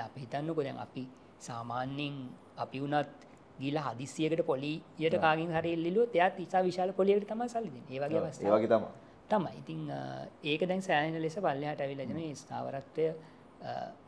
අපි 0.00 0.20
හිතන්නකෝ 0.20 0.62
දැන් 0.62 0.78
අපි 0.78 1.02
සාමාන්‍යයෙන් 1.40 2.14
අපි 2.56 2.78
වුණත් 2.80 3.10
ගිහලා 3.58 3.84
හදිස්සියකට 3.88 4.42
පොලියට 4.46 5.16
කාගෙන් 5.18 5.50
හරි 5.52 5.72
එල්ලිලුවොත් 5.72 6.14
එයාත් 6.14 6.38
ඉතා 6.40 6.62
විශාල 6.62 6.92
පොලියකට 6.92 7.28
තමයි 7.28 7.48
සල්ලි 7.48 7.70
දෙන්නේ. 7.70 7.96
ඒ 7.96 8.00
වගේ 8.02 8.20
වගේ 8.54 8.70
තමයි. 8.70 8.88
අ, 9.90 9.98
ඒක 10.44 10.62
දැන් 10.68 10.82
සෑහෙන 10.82 11.22
ලෙස 11.22 11.36
දෙන 11.96 12.12
මේ 12.14 12.34
ස්ථාවරත්වය 12.34 13.06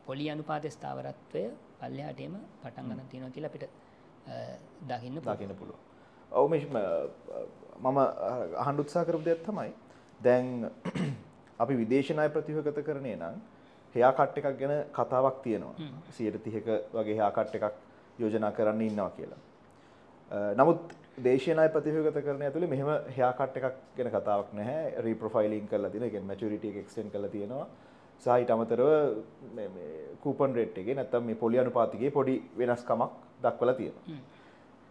පොලි 0.05 0.25
අනුපාත 0.29 0.65
ස්ථාවරත්වය 0.67 1.43
පල්ලෙහාට 1.79 2.19
එම 2.21 2.33
පටන් 2.61 2.85
ගන්න 2.89 3.07
තියෙනවා 3.07 3.31
කියලා 3.31 3.49
අපිට 3.49 3.65
දකින්න. 4.83 5.21
දකින්න 5.21 5.55
පුළුව. 5.55 5.77
ඔවු 6.31 6.47
මම 7.79 7.97
අහන්ඩ 8.57 8.79
උත්සා 8.79 9.05
කරපු 9.05 9.23
දෙයක් 9.23 9.43
තමයි 9.43 9.71
දැන් 10.19 10.69
අපි 11.59 11.73
විදේශනය 11.75 12.29
ප්‍රතිවගත 12.29 12.83
කරනේ 12.83 13.15
නම් 13.15 13.39
හයා 13.95 14.11
කට් 14.13 14.37
එකක් 14.39 14.59
ගැන 14.59 14.75
කතාවක් 14.91 15.41
තියෙනවා 15.43 15.75
සියට 16.11 16.43
තිහක 16.43 16.67
වගේ 16.93 17.15
හයා 17.15 17.31
කට් 17.31 17.55
එකක් 17.55 17.73
යෝජනා 18.19 18.51
කරන්න 18.51 18.81
ඉන්නවා 18.81 19.09
කියලා. 19.11 19.41
නමුත් 20.55 20.93
දේශනය 21.17 21.67
ප්‍රතිහගත 21.69 22.17
කරන 22.17 22.41
ඇතුළේ 22.41 22.69
මෙහම 22.69 22.89
හයාකට 23.15 23.57
එකක් 23.57 23.75
ගැන 23.97 24.09
කතාවක් 24.11 24.53
නැහැ 24.53 25.01
රීප්‍රෆයිලින් 25.01 25.67
කල 25.67 25.89
තින 25.89 26.03
එක 26.03 26.15
මචරිට 26.21 26.65
එක්ටන් 26.65 27.11
කල 27.11 27.27
තියෙනවා 27.27 27.67
සහිට 28.21 28.49
අමතරව 28.49 28.89
කූපන් 30.23 30.55
රෙට් 30.55 30.77
එක 30.77 30.89
නැත්තම් 30.95 31.23
මේ 31.23 31.35
පොලි 31.35 31.59
අනුපාතිගේ 31.59 32.11
පොඩි 32.11 32.35
වෙනස්කමක් 32.57 33.11
දක්වල 33.45 33.75
තියෙන 33.79 34.23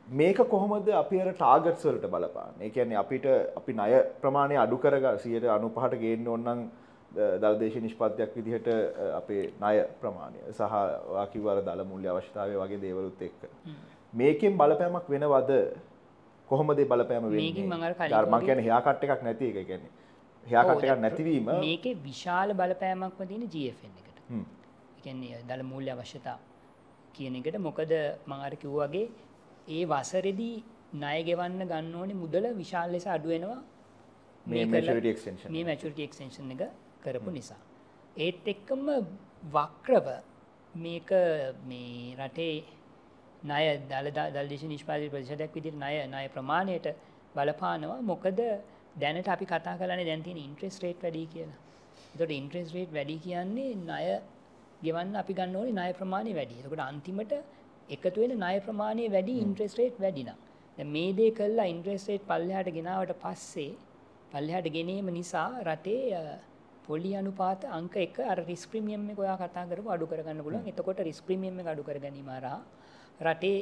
මේක 0.06 0.38
කොහොමද 0.52 0.88
අපි 1.02 1.20
අර 1.24 1.32
ටාගට්ස් 1.32 1.84
වලට 1.88 2.12
බලපාන 2.14 2.62
ඒ 2.66 2.70
කියන්නේ 2.76 3.02
අපිට 3.02 3.26
අපි 3.60 3.72
ණය 3.80 3.92
ප්‍රමාණය 4.22 4.56
අඩු 4.64 4.78
කරග 4.84 5.06
95ට 5.24 6.00
ගේන්න 6.04 6.32
ඕන 6.34 6.48
නම් 6.48 6.60
දල්දේශ 7.14 7.78
නිෂ්පත්තියක් 7.84 8.34
විදිහට 8.36 8.68
අපේ 9.20 9.42
ණය 9.60 9.80
ප්‍රමාණය 10.02 10.38
සහ 10.52 10.76
වාකිවර 11.14 11.62
දල 11.68 11.84
මුල්‍ය 11.92 12.12
අවශ්‍යතාවය 12.12 12.54
වගේ 12.62 12.82
දේවලුත් 12.84 13.22
එක්ක. 13.28 13.40
මේකෙන් 14.12 14.58
බලපෑමක් 14.60 15.10
වෙනවද? 15.14 15.50
කොහොමද 16.48 16.80
බලපෑම 16.92 17.28
ධර්මන් 18.12 18.46
කියන 18.46 18.64
හයාකට 18.68 19.04
එකක් 19.04 19.22
නැති 19.28 19.50
එක. 19.50 19.66
කියන්නේ 19.66 19.90
හයාකට 20.46 20.84
එකක් 20.84 21.02
නැතිවීම. 21.04 21.52
මේක 21.66 21.84
විශාල 22.08 22.54
බලපෑමක්ම 22.54 23.28
තියෙන 23.28 23.44
GFN 23.54 23.92
එකට. 24.00 24.18
එකන්නේ 24.98 25.44
දල 25.48 25.62
මූල්‍ය 25.70 25.90
අවශ්‍යතා 25.96 26.38
කියන 27.14 27.36
එකට 27.36 27.58
මොකද 27.60 27.92
මඟර 28.26 28.54
කිව්වගේ 28.56 29.06
ඒ 29.68 29.84
වසරෙදී 29.86 30.56
ණය 30.94 31.18
ගෙවන්න 31.24 31.60
ගන්න 31.64 31.94
ඕනේ 31.94 32.20
මුදල 32.22 32.46
විශාල 32.54 32.90
ලෙස 32.90 33.06
අඩුවෙනවා 33.08 33.60
මේ 34.46 34.66
මේ 35.48 35.64
මැචුරිටි 35.64 36.04
එක්ස්ටෙන්ෂන් 36.04 36.50
එක 36.54 36.62
කරපු 37.02 37.30
නිසා. 37.30 37.60
ඒත් 38.16 38.46
එක්කම 38.46 38.86
වක්‍රව 39.52 40.08
මේක 40.74 41.10
මේ 41.64 42.16
රටේ 42.18 42.54
ණය 43.42 43.64
දල 43.90 44.10
දල්දේශ 44.28 44.66
නිෂ්පාදන 44.66 45.10
ප්‍රතිශතයක් 45.10 45.54
විදිහට 45.54 45.78
ණය 45.78 45.94
ණය 46.06 46.26
ප්‍රමාණයට 46.28 46.86
බලපානවා 47.34 48.00
මොකද 48.02 48.40
දැනට 48.96 49.28
අපි 49.28 49.46
කතා 49.46 49.78
කරන්නේ 49.78 50.04
දැන් 50.04 50.22
තියෙන 50.22 50.38
ඉන්ට්‍රෙස්ට් 50.38 50.82
රේට් 50.82 51.02
වැඩි 51.02 51.26
කියලා. 51.26 51.58
එතකොට 52.06 52.32
ඉන්ට්‍රෙස්ට් 52.32 52.74
රේට් 52.74 52.92
වැඩි 52.92 53.16
කියන්නේ 53.18 53.74
ණය 53.76 54.04
ගෙවන්න 54.84 55.16
අපි 55.22 55.32
ගන්න 55.38 55.56
ඕනේ 55.60 55.74
ණය 55.78 55.90
ප්‍රමාණය 55.98 56.32
වැඩි. 56.38 56.60
එතකොට 56.60 56.84
අන්තිමට 56.90 57.34
එකතු 57.94 58.18
වෙන 58.22 58.32
ණය 58.36 58.56
ප්‍රමාණය 58.66 59.04
වැඩි 59.14 59.34
ඉන්ට්‍රෙස්ට් 59.44 59.78
රේට් 59.80 59.98
වැඩි 60.04 60.22
නම්. 60.28 60.38
දැන් 60.78 60.88
මේ 60.96 61.10
දේ 61.18 61.30
කළා 61.40 61.68
ඉන්ට්‍රෙස්ට් 61.74 62.08
රේට් 62.10 62.24
පල්ලෙහාට 62.30 62.70
ගෙනාවට 62.78 63.12
පස්සේ 63.24 63.72
පල්ලෙහාට 64.32 64.68
ගෙනීම 64.76 65.08
නිසා 65.18 65.50
රටේ 65.68 66.22
පොලි 66.86 67.12
අනුපාත 67.20 67.64
අංක 67.78 67.96
එක 68.06 68.16
අර 68.32 68.38
රිස් 68.48 68.64
ප්‍රීමියම් 68.70 69.02
එක 69.12 69.18
ඔයා 69.24 69.36
කතා 69.42 69.64
කරපු 69.70 69.90
අඩු 69.94 70.06
කරගන්න 70.12 70.40
පුළුවන්. 70.46 70.64
එතකොට 70.72 71.00
රිස් 71.08 71.20
ප්‍රීමියම් 71.26 71.60
එක 71.62 71.68
අඩු 71.72 71.82
කර 71.88 71.98
ගැනීම 72.04 72.30
හරහා 72.36 72.60
රටේ 73.28 73.58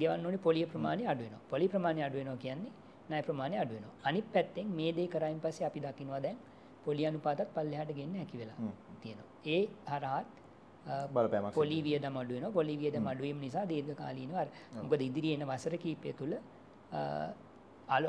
ගෙවන්න 0.00 0.26
ඕනේ 0.26 0.44
පොලිය 0.46 0.66
ප්‍රමාණය 0.72 1.04
අඩු 1.12 1.22
වෙනවා. 1.26 1.42
පොලි 1.52 1.66
ප්‍රමාණය 1.72 2.02
අඩු 2.08 2.18
වෙනවා 2.20 2.42
කියන්නේ 2.44 2.72
ණය 3.08 3.22
ප්‍රමාණය 3.28 3.56
අඩු 3.62 3.74
වෙනවා. 3.76 3.96
අනිත් 4.08 4.26
පැත්තෙන් 4.34 4.68
මේ 4.78 4.92
දේ 4.98 5.08
කරායින් 5.14 5.40
පස්සේ 5.44 5.66
අපි 5.70 5.80
දකිනවා 5.86 6.20
දැන් 6.26 6.38
පොලි 6.84 7.02
අනුපාතත් 7.10 7.48
පල්ලෙහාට 7.56 7.90
ගෙන්න 7.98 8.14
හැකි 8.20 8.36
වෙලා 8.42 8.72
තියෙනවා. 9.02 9.28
ඒ 9.54 9.62
හරහාත් 9.92 10.39
බලපෑමක් 10.86 11.54
පොලි 11.54 11.78
වියදම 11.82 12.16
අඩු 12.22 12.34
වෙනවා. 12.34 12.52
පොලි 12.58 12.76
වියදම 12.82 13.06
අඩු 13.12 13.22
වීම 13.26 13.38
නිසා 13.46 13.64
දීර්ඝකාලීනව 13.72 14.34
අර 14.42 14.48
මොකද 14.82 15.00
ඉදිරියේ 15.08 15.38
එන 15.38 15.46
වසර 15.52 15.76
කිහිපය 15.84 16.12
තුල 16.20 16.32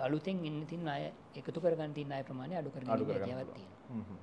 අලුතෙන් 0.08 0.46
ඉන්න 0.50 0.66
තින් 0.72 0.88
අය 0.88 1.12
එකතු 1.36 1.60
කරගන්න 1.62 1.94
තින් 1.94 2.12
අය 2.12 2.24
ප්‍රමාණය 2.24 2.56
අඩු 2.62 2.70
හැකියාවක් 2.74 3.54
තියෙනවා. 3.56 4.20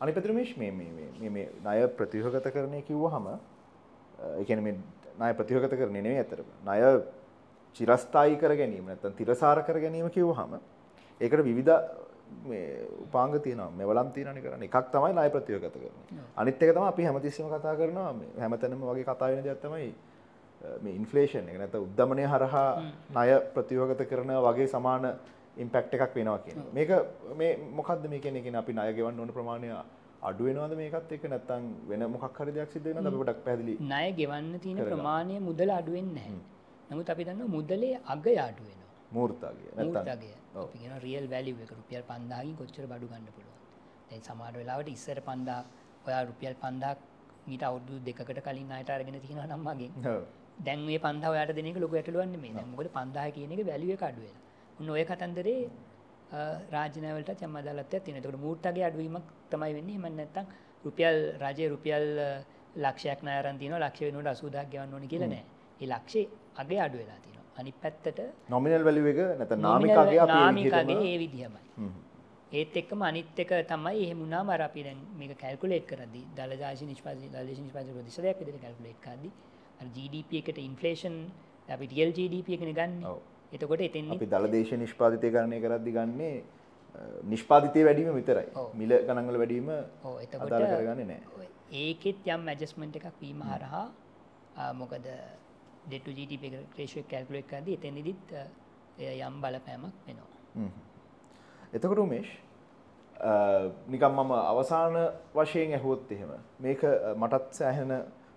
අනිත් 0.00 0.14
පැත්තට 0.14 0.34
මේ 0.36 1.46
ණය 1.64 1.78
ප්‍රතිහගත 1.98 2.50
කරණය 2.54 2.82
කිව්වහම 2.88 3.26
ඒ 3.28 4.44
කියන්නේ 4.48 4.66
මේ 4.66 4.76
ණය 5.18 5.32
ප්‍රතිහගත 5.38 5.78
කරන්නේ 5.80 6.02
නෙවෙයි 6.06 6.24
අතරම. 6.24 6.48
ණය 6.66 6.80
චිරස්ථායි 7.76 8.36
කර 8.42 8.52
ගැනීම 8.60 8.84
නැත්නම් 8.90 9.16
තිරසාර 9.20 9.58
කර 9.66 9.78
ගැනීම 9.84 10.10
කිව්වහම 10.10 10.52
ඒකට 11.20 11.42
විවිධ 11.48 11.74
මේ 12.48 12.66
උපාංග 13.04 13.38
තියෙනවා 13.46 13.70
මෙවලම් 13.78 14.12
තියෙනවනේ 14.16 14.44
කරන්නේ 14.44 14.70
එකක් 14.70 14.92
තමයි 14.92 15.12
ණය 15.14 15.30
ප්‍රතිහගත 15.36 15.72
කරන්නේ 15.74 16.28
අනිත් 16.36 16.62
එක 16.62 16.74
තමයි 16.76 16.88
අපි 16.92 17.08
හැමතිස්සෙම 17.08 17.50
කතා 17.54 17.74
කරනවා 17.80 18.12
මේ 18.20 18.30
හැමතැනම 18.44 18.86
වගේ 18.90 19.08
කතා 19.10 19.32
වෙන 19.32 19.44
දෙයක් 19.48 19.60
තමයි 19.64 19.88
මේ 20.82 20.94
ඉන්ෆ්ලේෂන් 21.00 21.48
එක 21.50 21.58
නැත්නම් 21.60 21.84
උද්දමනය 21.86 22.24
හරහා 22.32 22.68
ණය 23.10 23.28
ප්‍රතිවගත 23.54 24.02
කරන 24.10 24.32
වගේ 24.46 24.66
සමාන 24.74 25.04
ඉම්පැක්ට් 25.56 25.94
එකක් 25.94 26.14
වෙනවා 26.16 26.38
කියන්නේ. 26.38 26.72
මේක 26.72 26.90
මේ 27.36 27.52
මොකද්ද 27.78 28.08
මේ 28.10 28.20
කියන්නේ 28.24 28.42
කියන්නේ 28.42 28.62
අපි 28.62 28.72
ණය 28.72 28.92
ගෙවන්න 28.98 29.20
ඕන 29.20 29.32
ප්‍රමාණය 29.36 29.70
අඩු 30.28 30.48
වෙනවද 30.48 30.74
මේකත් 30.80 31.12
එක්ක 31.16 31.24
නැත්නම් 31.32 31.68
වෙන 31.90 32.06
මොකක් 32.14 32.40
හරි 32.40 32.52
දෙයක් 32.56 32.74
සිද්ධ 32.74 32.88
වෙනවද 32.90 33.10
අපි 33.10 33.20
පොඩක් 33.22 33.44
පැහැදිලි. 33.44 33.76
ණය 33.82 34.06
ගෙවන්න 34.20 34.52
තියෙන 34.64 34.82
ප්‍රමාණය 34.90 35.38
මුදල 35.48 35.70
අඩු 35.78 35.94
වෙන්නේ 35.98 36.26
නැහැ. 36.26 36.42
නමුත් 36.90 37.10
අපි 37.14 37.28
දන්නවා 37.28 37.54
මුදලේ 37.56 37.94
අගය 38.14 38.36
අඩු 38.48 38.62
වෙනවා. 38.68 38.77
අපි 40.14 40.78
කියනවා 40.78 41.00
රියල් 41.06 41.26
වැලියු 41.32 41.56
එක 41.64 41.72
රුපියල් 41.78 42.02
5000කින් 42.10 42.56
කොච්චර 42.60 42.84
බඩු 42.92 43.06
ගන්න 43.12 43.30
පුළුවන්. 43.36 43.58
දැන් 44.10 44.22
සමහර 44.28 44.54
වෙලාවට 44.60 44.88
ඉස්සර 44.96 45.18
5000 45.28 45.64
ඔයා 46.06 46.22
රුපියල් 46.30 46.54
5000 46.64 46.96
මීට 47.48 47.62
අවුරුදු 47.68 47.94
දෙකකට 48.08 48.40
කලින් 48.46 48.66
ණයට 48.68 48.90
අරගෙන 48.96 49.20
තියෙනවා 49.24 49.48
නම් 49.50 49.62
මගෙන්. 49.68 49.92
දැන් 50.66 50.80
මේ 50.88 50.98
පන්දා 51.04 51.30
ඔයාට 51.34 51.52
දෙන 51.58 51.66
එක 51.70 51.78
ලොකු 51.84 51.94
ඇටලුවක් 52.00 52.28
නෙමෙයි. 52.34 52.54
දැන් 52.58 52.68
මොකද 52.72 52.88
5000 52.98 53.32
කියන 53.36 53.52
එක 53.54 53.60
වැලියු 53.70 53.92
එක 53.96 54.02
අඩු 54.10 54.20
වෙනවා. 54.26 54.42
උන් 54.80 54.90
ඔය 54.94 55.04
කතන්දරේ 55.10 55.60
රාජ්‍යනාවලට 56.74 57.42
යම් 57.46 57.56
අදාළත්වයක් 57.60 58.02
තියෙනවා. 58.04 58.30
ඒකට 58.30 58.42
මූර්තගේ 58.46 58.84
අඩුවීමක් 58.88 59.26
තමයි 59.52 59.72
වෙන්නේ. 59.78 59.96
එහෙම 59.98 60.16
නැත්නම් 60.20 60.46
රුපියල් 60.86 61.16
රජයේ 61.42 61.68
රුපියල් 61.74 62.04
ලක්ෂයක් 62.84 63.20
ණය 63.24 63.32
අරන් 63.40 63.58
තියෙනවා. 63.60 63.84
ලක්ෂ 63.86 64.00
වෙනුවට 64.08 64.28
80000ක් 64.32 64.68
ගෙවන්න 64.72 64.94
ඕනේ 64.94 65.10
කියලා 65.14 65.30
නෑ. 65.34 65.44
ඒ 65.80 65.86
ලක්ෂේ 65.86 66.26
අගේ 66.62 66.80
අඩු 66.86 66.98
වෙලා 67.02 67.18
තියෙනවා. 67.24 67.54
අනිත් 67.60 67.76
පැත්තට 67.82 68.20
නොමිනල් 68.50 68.84
වැලියු 68.88 69.08
එක 69.12 69.20
නැත්නම් 69.40 69.64
නාමික 69.66 69.96
අගේ 70.04 70.20
අපි 70.24 70.32
නාමික 70.34 70.78
අගේ 70.80 71.00
ඒ 71.08 71.16
විදිහමයි. 71.22 71.90
ඒත් 72.52 72.76
එක්කම 72.82 73.02
අනිත් 73.02 73.40
එක 73.44 73.52
තමයි 73.72 74.04
එහෙම 74.04 74.18
වුණාම 74.24 74.50
අර 74.50 74.60
අපි 74.68 74.82
දැන් 74.86 75.00
මේක 75.18 75.32
කැල්කියුලේට් 75.42 75.86
කරද්දී 75.90 76.24
දලදාශි 76.38 76.84
නිෂ්පාදනය 76.92 77.26
දලදාශි 77.34 77.62
නිෂ්පාදනය 77.66 77.96
ප්‍රතිශතයක් 77.96 78.38
විදිහට 78.40 78.62
කැල්කියුලේට් 78.64 79.00
කරද්දී 79.06 79.32
GDP 79.96 80.30
එකට 80.42 80.58
ඉන්ෆලේෂන් 80.60 81.16
අපි 81.68 81.86
රියල් 81.92 82.12
GDP 82.18 82.56
එකන 82.56 82.72
ගන්න. 82.78 82.94
එතකොට 83.52 83.82
එතෙන් 83.88 84.14
අපි 84.14 84.30
දළදේශ 84.34 84.72
නිෂ්පාතිතය 84.84 85.28
කරණය 85.34 85.58
කරද්දි 85.64 85.92
ගන්නේ 85.96 86.36
නිෂ්පාතිතය 87.32 87.84
වැඩීම 87.86 88.14
විතරයි. 88.18 88.48
මිල 88.74 88.92
ගණන්වල 89.08 89.38
වැඩීම 89.42 89.68
එතකොට 90.24 90.50
කරගන්න 90.52 91.10
නෑ 91.10 91.48
ඒකෙත් 91.82 92.26
යම් 92.34 92.46
මැජස්මෙන්ට් 92.48 92.96
එකක් 93.00 93.20
වීම 93.20 93.42
හරහා 93.50 94.72
මොකද 94.74 95.06
ඩෙටු 95.88 96.10
GDP 96.12 96.52
ක්‍රේෂය 96.74 97.04
කැල්කුලෙක් 97.04 97.46
කරදි 97.46 97.74
එතැනිදිත් 97.74 98.36
යම් 98.98 99.40
බලපෑමක් 99.40 99.94
වෙනවා 100.06 100.68
එතකොට 101.72 101.98
උමේෂ් 102.00 102.30
නිකම් 103.88 104.12
මම 104.14 104.32
අවසාන 104.32 104.94
වශයෙන් 105.34 105.72
ඇහුවොත් 105.72 106.12
එහෙම 106.12 106.30
මේක 106.60 106.82
මටත් 107.16 107.52
සෑහෙන 107.52 107.92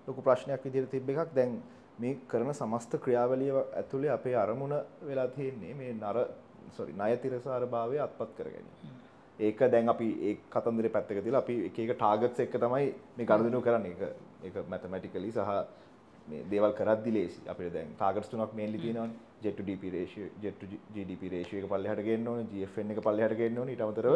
ලොකු 0.07 0.21
ප්‍රශ්නයක් 0.21 0.63
විදිහට 0.63 0.91
තිබ්බ 0.91 1.09
එකක් 1.11 1.35
දැන් 1.35 1.61
මේ 1.99 2.17
කරන 2.27 2.53
සමස්ත 2.53 2.97
ක්‍රියාවලිය 2.99 3.51
ඇතුලේ 3.73 4.11
අපේ 4.11 4.35
අරමුණ 4.35 4.73
වෙලා 5.01 5.27
තියෙන්නේ 5.29 5.73
මේ 5.73 5.93
නර 5.93 6.17
සොරි 6.71 6.93
ණය 6.93 7.17
තිරසාර 7.17 7.65
භාවය 7.67 7.99
අත්පත් 7.99 8.31
කර 8.37 8.47
ගැනීම. 8.47 8.95
ඒක 9.39 9.59
දැන් 9.67 9.89
අපි 9.89 10.07
ඒ 10.21 10.33
කතන්දරේ 10.49 10.89
පැත්තක 10.89 11.19
තියලා 11.19 11.41
අපි 11.41 11.55
එක 11.67 11.79
එක 11.79 11.93
ටාගට්ස් 11.93 12.39
එක්ක 12.39 12.57
තමයි 12.57 12.87
මේ 13.17 13.25
ගනුදෙනු 13.25 13.61
කරන්නේ. 13.61 13.93
ඒක 13.93 14.01
ඒක 14.47 14.67
මැතමැටිකලි 14.67 15.31
සහ 15.31 15.49
දේවල් 16.29 16.73
කරද්දි 16.79 17.11
ලේසි. 17.17 17.41
අපිට 17.47 17.73
දැන් 17.73 17.89
ටාගට්ස් 17.97 18.29
තුනක් 18.29 18.53
මේන්ලි 18.53 18.77
තියෙනවානේ. 18.85 19.17
ratio, 19.91 20.25
jet 20.41 20.59
to 20.59 20.65
GDP 20.95 21.31
ratio 21.31 21.59
එක 21.59 21.67
පල්ලෙහාට 21.69 22.03
ගේන්න 22.03 22.27
ඕනේ, 22.27 22.47
GFN 22.53 22.91
එක 22.91 23.01
පල්ලෙහාට 23.07 23.37
ගේන්න 23.41 23.57
ඕනේ. 23.57 23.81
අමතරව 23.87 24.15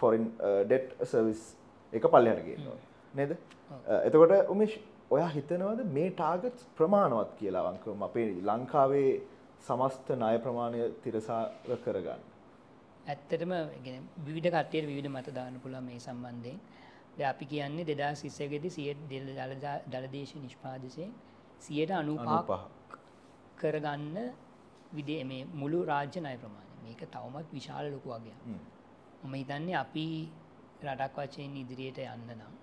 foreign 0.00 0.26
debt 0.68 0.94
service 1.04 1.56
එක 1.92 2.02
පල්ලෙහාට 2.14 2.44
ගේන්න 2.48 2.66
ඕනේ. 2.72 2.88
නේද? 3.14 3.36
එතකොට 4.06 4.50
උමේෂ් 4.54 4.78
ඔයා 5.10 5.30
හිතනවද 5.36 5.80
මේ 5.96 6.10
ටාගට් 6.10 6.66
ප්‍රමාණවත් 6.78 7.32
කියලා 7.40 7.64
වංකම 7.68 8.04
අපේ 8.08 8.28
ලංකාවේ 8.50 9.10
සමස්ත 9.66 10.14
ණය 10.20 10.36
ප්‍රමාණය 10.44 10.86
තිරසාර 11.02 11.50
කරගන්න. 11.84 12.22
ඇත්තටම 13.12 13.52
විවිධ 14.26 14.48
කට්ටියට 14.54 14.88
විවිධ 14.92 15.10
මත 15.10 15.34
දාන්න 15.40 15.58
පුළුවන් 15.64 15.84
මේ 15.90 16.00
සම්බන්ධයෙන්. 16.06 16.58
දැන් 17.18 17.30
අපි 17.34 17.46
කියන්නේ 17.52 17.84
2021 17.90 19.04
දී 19.10 19.20
100 19.26 19.76
දලදේශ 19.92 20.34
නිෂ්පාදනයේ 21.62 22.18
95 22.28 22.58
කරගන්න 23.60 24.16
විදේ 24.96 25.22
මේ 25.24 25.42
මුළු 25.60 25.78
රාජ්‍ය 25.90 26.18
ණය 26.20 26.36
ප්‍රමාණය. 26.42 26.72
මේක 26.84 27.02
තවමත් 27.14 27.46
විශාල 27.52 27.84
ලොකු 27.94 28.08
වගයක්. 28.14 28.38
මම 29.24 29.34
හිතන්නේ 29.34 29.76
අපි 29.84 30.06
රටක් 30.84 31.16
වශයෙන් 31.18 31.56
ඉදිරියට 31.62 31.98
යන්න 31.98 32.30
නම් 32.38 32.54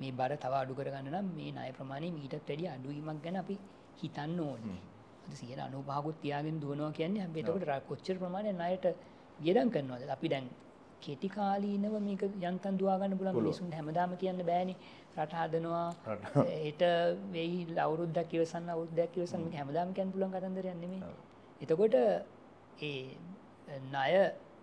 මේ 0.00 0.12
බර 0.12 0.32
තව 0.36 0.52
අඩු 0.62 0.74
කරගන්න 0.78 1.08
නම් 1.14 1.26
මේ 1.38 1.50
ණය 1.52 1.70
ප්‍රමාණය 1.78 2.08
මීටත් 2.18 2.36
වැඩිය 2.48 2.68
අඩුවීමක් 2.74 3.20
ගැන 3.24 3.36
අපි 3.42 3.54
හිතන්න 4.00 4.40
ඕනේ. 4.40 4.80
අද 5.26 5.32
95කුත් 5.34 6.16
තියාගෙන 6.22 6.60
දුවනවා 6.60 6.92
කියන්නේ 6.98 7.24
අපි 7.28 7.38
එතකොට 7.40 7.88
කොච්චර 7.88 8.16
ප්‍රමාණයක් 8.22 8.56
ණයට 8.56 8.86
වියදම් 9.44 9.68
කරනවද? 9.74 10.10
අපි 10.16 10.28
දැන් 10.28 10.46
කෙටි 11.04 11.28
කාලීනව 11.36 11.94
මේක 12.06 12.22
යන්තම් 12.48 12.78
දුවා 12.80 12.98
ගන්න 13.00 13.18
පුළුවන් 13.18 13.36
මිනිසුන්ට 13.40 13.76
හැමදාම 13.78 14.16
කියන්න 14.22 14.40
බෑනේ. 14.50 14.76
රට 15.18 15.34
හදනවා. 15.42 15.88
හෙට 16.64 16.82
වෙයි 17.34 17.58
අවුරුද්දක් 17.86 18.34
ඉවසන්න 18.38 18.72
අවුරුද්දක් 18.74 19.20
ඉවසන්න 19.20 19.44
මේක 19.44 19.56
හැමදාම 19.60 19.94
කියන්න 19.96 20.12
පුළුවන් 20.14 20.34
කතන්දරයක් 20.34 20.76
නෙමෙයි. 20.82 21.02
එතකොට 21.60 21.94
ඒ 22.80 23.00
ණය 23.86 24.12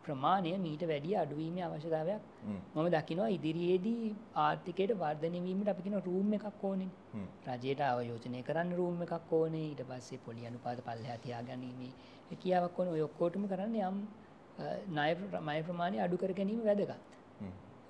ප්‍රමාණය 0.05 0.51
මීට 0.63 0.83
වැඩිය 0.91 1.15
අඩුවීම 1.21 1.57
අවශ්‍යතාවයක්. 1.67 2.21
මම 2.75 2.87
දකිනවා 2.95 3.29
ඉදිරියේදී 3.35 4.15
ආර්ථිකයට 4.45 4.91
වර්ධනවීමට 5.01 5.71
අපිකින 5.73 5.95
රූම් 6.07 6.33
එකක් 6.37 6.63
ඕනෙන් 6.69 6.91
රජයට 7.47 7.81
අවයෝජනය 7.91 8.41
කරන්න 8.49 8.75
රූම් 8.79 8.97
එකක් 9.05 9.31
ඕනේ. 9.39 9.67
ඊට 9.69 9.83
පස්සේ 9.89 10.19
පොලි 10.25 10.49
අනුපාත 10.49 10.83
පල්ල 10.87 11.05
හතියා 11.11 11.41
ගැනීමේ 11.49 11.93
හැකියාවක් 12.29 12.79
ඕන. 12.79 12.93
ඔයොක්කෝටම 12.95 13.47
කරන්න 13.51 13.75
යම් 13.87 13.97
ණය 14.57 15.61
ප්‍රමාණය 15.63 15.99
අඩු 15.99 16.17
කර 16.17 16.33
ගැනීම 16.33 16.61
වැදගත්. 16.65 16.91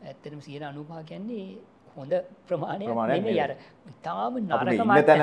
ඇත්තටම 0.03 0.39
සියට 0.39 0.63
අනුපා 0.63 1.03
කියන්නේ 1.03 1.57
හොඳ 1.95 2.13
ප්‍රමාණය 2.47 2.85
ප්‍රමාණයක්. 2.85 3.25
යර 3.37 3.51
ඉතාම 3.89 4.35
අපිට 4.35 4.49
නරක 4.49 4.73
ඉන්න 4.73 4.87
මට්ට- 4.87 5.05
තැන 5.05 5.21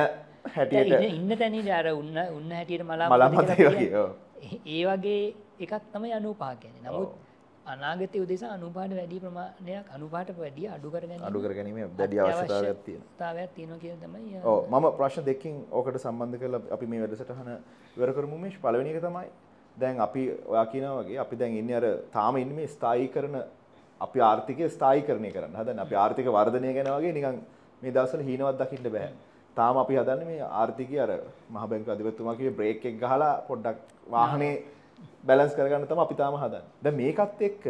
හැටියට 0.55 1.14
ඉන්න- 1.14 1.38
තැන 1.38 1.70
අර 1.70 1.87
උන්න 1.94 2.16
උන්න 2.37 2.53
හැටියට 2.53 2.85
මලා 2.85 3.09
මලම්පතේ 3.09 3.68
වගේ, 3.68 3.96
ඔව්. 3.96 4.11
ඒ 4.66 4.85
වගේ 4.87 5.35
එකක් 5.61 5.74
තමයි 5.92 6.12
අනුපා 6.12 6.55
කියන්නේ. 6.57 6.83
නමුත් 6.85 7.11
අනාගත 7.66 8.14
උදෙසා 8.16 8.53
අනුපාට 8.53 8.92
වැඩි 8.92 9.18
ප්‍රමාණයක් 9.20 9.87
අනුපාට 9.94 10.31
වැඩිය 10.38 10.68
අඩු 10.68 10.90
කරගන්න 10.90 11.22
අඩු 11.22 11.38
කර 11.40 11.53
ගැනීම 11.55 11.90
දැඩි 11.96 12.18
අවශ්‍යතාවයක් 12.18 12.79
තියෙන 12.85 13.03
තාවයක් 13.18 13.50
තියෙන 13.55 13.79
කිය 13.79 13.94
තමයි 14.00 14.40
ඕ 14.44 14.66
මම 14.70 14.87
ප්‍රශ්න 14.96 15.24
දෙකින් 15.24 15.55
ඕකට 15.70 15.96
සම්බන්ධ 15.98 16.38
කරලා 16.40 16.61
අපි 16.70 16.87
මේ 16.87 17.00
වැඩසටහන 17.00 17.50
ඉවර 17.96 18.12
කරමු. 18.12 18.38
මේෂ් 18.38 18.57
පළවෙනි 18.59 18.90
එක 18.90 19.03
තමයි 19.03 19.29
දැන් 19.76 20.00
අපි 20.00 20.22
ඔයා 20.46 20.66
කියනවා 20.66 21.02
වගේ 21.02 21.18
අපි 21.18 21.37
දැන් 21.37 21.56
ඉන්නේ 21.56 21.76
අර 21.76 21.87
තාම 22.12 22.37
ඉන්නේ 22.37 22.56
මේ 22.56 22.66
ස්ථායී 22.66 23.09
කරන 23.09 23.37
අපි 24.00 24.20
ආර්ථිකය 24.20 24.68
ස්ථායීකරණය 24.68 25.30
කරන්න 25.30 25.56
හදන 25.56 25.78
අපි 25.78 25.94
ආර්ථික 25.94 26.26
වර්ධනය 26.28 26.74
ගැන 26.74 26.90
වගේ 26.96 27.12
නිකන් 27.12 27.40
මේ 27.83 27.92
දවස්වල 27.92 28.22
හීනවත් 28.22 28.59
දකින්න 28.59 28.92
බෑ 28.92 29.09
තාම 29.56 29.76
අපි 29.76 29.96
හදන්නේ 29.96 30.26
මේ 30.26 30.40
ආර්ථිකය 30.40 30.98
අර 30.98 31.11
මහ 31.50 31.64
බැංකු 31.66 31.90
අධිපතිතුමා 31.90 32.37
කිව්වේ 32.37 32.56
බ්‍රේක් 32.56 32.85
එක 32.85 33.00
ගහලා 33.00 33.33
පොඩ්ඩක් 33.48 33.78
වාහනේ 34.11 34.54
බැලන්ස් 35.24 35.54
කරගන්න 35.54 35.87
තමයි 35.87 36.00
අපි 36.00 36.14
තාම 36.14 36.35
හදන්නේ 36.35 36.62
දැන් 36.83 36.96
මේකත් 36.96 37.42
එක්ක 37.42 37.66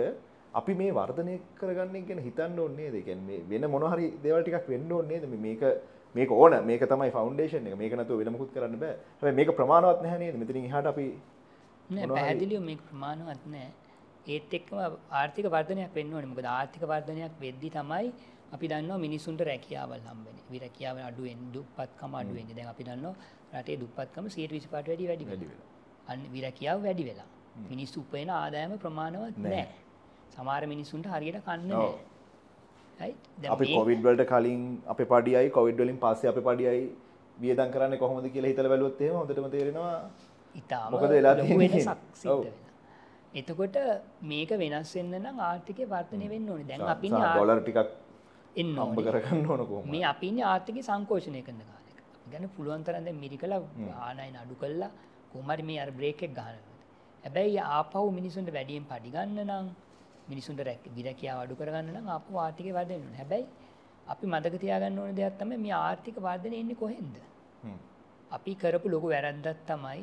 අපි 0.55 0.75
මේ 0.75 0.93
වර්ධනය 0.93 1.35
කරගන්න 1.55 1.97
එක 1.97 2.07
ගැන 2.09 2.19
හිතන්න 2.19 2.59
ඕනේ 2.59 2.77
නේද? 2.77 2.95
ඒ 2.95 3.03
කියන්නේ 3.03 3.39
මේ 3.41 3.61
වෙන 3.61 3.71
මොන 3.71 3.87
හරි 3.93 4.07
දේවල් 4.23 4.43
ටිකක් 4.43 4.69
වෙන්න 4.69 4.93
ඕනේ 4.93 5.21
නේද? 5.21 5.29
මේ- 5.31 5.41
මේක 5.41 5.63
මේක 6.15 6.31
ඕන 6.33 6.67
මේක 6.67 6.83
තමයි 6.83 7.11
ෆවුන්ඩේෂන් 7.11 7.67
එක. 7.67 7.77
මේක 7.77 7.93
නැතුව 7.93 8.19
වෙන 8.19 8.33
මොකුත් 8.33 8.51
කරන්න 8.55 8.79
බෑ. 8.79 8.95
හැබැයි 9.21 9.37
මේක 9.37 9.51
ප්‍රමාණවත් 9.57 10.03
නැහැ 10.03 10.19
නේද? 10.19 10.37
මෙතනින් 10.37 10.65
එහාට 10.65 10.87
අපි 10.87 11.07
පැහැදිලිව 11.90 12.62
මේ 12.62 12.79
ප්‍රමාණවත් 12.83 13.46
නෑ. 13.55 13.70
ඒත් 14.26 14.55
එක්කම 14.59 14.76
ආර්ථික 15.20 15.48
වර්ධනයක් 15.55 15.96
වෙන්න 15.98 16.14
ඕනේ. 16.14 16.31
මොකද 16.33 16.50
ආර්ථික 16.53 16.85
වර්ධනයක් 16.92 17.35
වෙද්දි 17.44 17.70
තමයි 17.79 18.12
අපි 18.53 18.70
දන්නවා 18.72 19.00
මිනිසුන්ට 19.07 19.42
රැකියාවල් 19.50 20.07
හම්බෙන්නේ 20.07 20.46
විරැකියාව 20.55 21.03
අඩුවෙන් 21.09 21.42
දුප්පත්කම 21.57 22.14
අඩු 22.22 22.38
වෙන්නේ. 22.38 22.57
දැන් 22.59 22.70
අපි 22.74 22.85
දන්නවා 22.85 23.14
රටේ 23.55 23.81
දුප්පත්කම 23.83 24.24
125ට 24.29 24.88
වැඩි 24.88 25.11
වැඩි 25.11 25.31
වෙලා. 25.33 25.68
අන්න 26.09 26.22
විරැකියාව 26.37 26.87
වැඩි 26.87 27.09
වෙලා. 27.11 27.29
මිනිස්සු 27.70 28.07
උපයන 28.07 28.31
ආදායම 28.37 28.79
ප්‍රමාණවත් 28.79 29.37
නෑ. 29.38 29.53
නෑ. 29.53 29.68
සමහර 30.35 30.62
මිනිසුන්ට 30.74 31.12
හරියට 31.14 31.42
කන්න 31.44 31.72
ඔව්. 31.72 31.83
නෑ 31.83 32.09
Right? 33.00 33.20
දැන් 33.37 33.53
අපි 33.55 33.66
කොවිඩ් 33.70 34.03
වලට 34.05 34.24
කලින් 34.31 34.64
අපේ 34.92 35.09
පඩියයි 35.12 35.50
කොවිඩ් 35.50 35.79
වලින් 35.83 35.98
පස්සේ 36.03 36.31
අපේ 36.31 36.44
පඩියයි 36.48 36.83
වියදම් 37.37 37.70
කරන්නේ 37.74 38.00
කොහොමද 38.03 38.26
කියලා 38.35 38.50
හිතලා 38.53 38.72
බැලුවොත් 38.72 39.00
එහෙම 39.00 39.16
හොඳටම 39.18 39.46
තේරෙනවා 39.55 39.94
ඉතාම? 40.55 40.93
වෙනසක් 41.63 41.99
සිද්ධ. 42.15 42.45
වෙලා. 42.45 42.69
එතකොට 43.41 43.77
මේක 44.23 44.51
වෙනස් 44.63 44.95
වෙන්න 44.97 45.13
නම් 45.23 45.37
ආර්ථිකය 45.49 45.85
වර්ධනය 45.93 46.29
වෙන්න 46.35 46.49
ඕනේ 46.51 46.69
දැන් 46.71 46.83
අපි 46.95 47.09
ඩොලර් 47.11 47.61
ටිකක් 47.63 47.79
එන්න 48.57 48.79
ඕනේ. 48.79 49.05
කරගන්න 49.07 49.45
ඕන 49.51 49.67
කොහොමද? 49.67 49.91
මේ 49.93 50.05
අපි 50.13 50.27
ඉන්නේ 50.33 50.47
ආර්ථිකය 50.53 50.83
සංකෝචනය 50.89 51.43
කරන 51.47 51.61
කාලෙක. 51.69 51.99
අපි 52.17 52.31
ගන්න 52.33 52.51
පුළුවන් 52.57 52.83
තරම් 52.85 53.05
දැන් 53.07 53.21
මිරිකලා 53.25 53.61
ආනයන 54.09 54.37
අඩු 54.43 54.55
කළා 54.63 54.91
කොහොම 55.33 55.55
හරි 55.55 55.63
මේ 55.71 55.79
අර 55.85 55.91
බ්‍රේක් 55.99 56.23
එක 56.27 56.35
ගහනවා. 56.39 56.77
හැබැයි 57.25 57.61
ආපහු 57.79 58.09
මිනිසුන්ට 58.19 58.51
වැඩියෙන් 58.57 58.85
පඩි 58.91 59.11
ගන්න 59.17 59.41
නම් 59.49 59.67
මිනිසුන්ට 60.31 60.61
රැක් 60.69 60.83
විරකියාව 60.97 61.39
අඩු 61.45 61.55
කරගන්න 61.61 61.93
නම් 61.97 62.09
ආපහු 62.17 62.39
ආර්ථිකය 62.45 62.73
වර්ධනය 62.79 62.99
වෙනවා. 62.99 63.19
හැබැයි 63.21 63.47
අපි 64.13 64.25
මතක 64.33 64.55
තියාගන්න 64.65 64.99
ඕන 65.03 65.15
දෙයක් 65.19 65.37
තමයි 65.41 65.59
මේ 65.67 65.77
ආර්ථික 65.87 66.17
වර්ධනය 66.27 66.57
එන්නේ 66.63 66.81
කොහෙන්ද? 66.83 67.17
අපි 68.37 68.53
කරපු 68.63 68.89
ලොකු 68.95 69.07
වැරැද්දක් 69.15 69.63
තමයි 69.71 70.03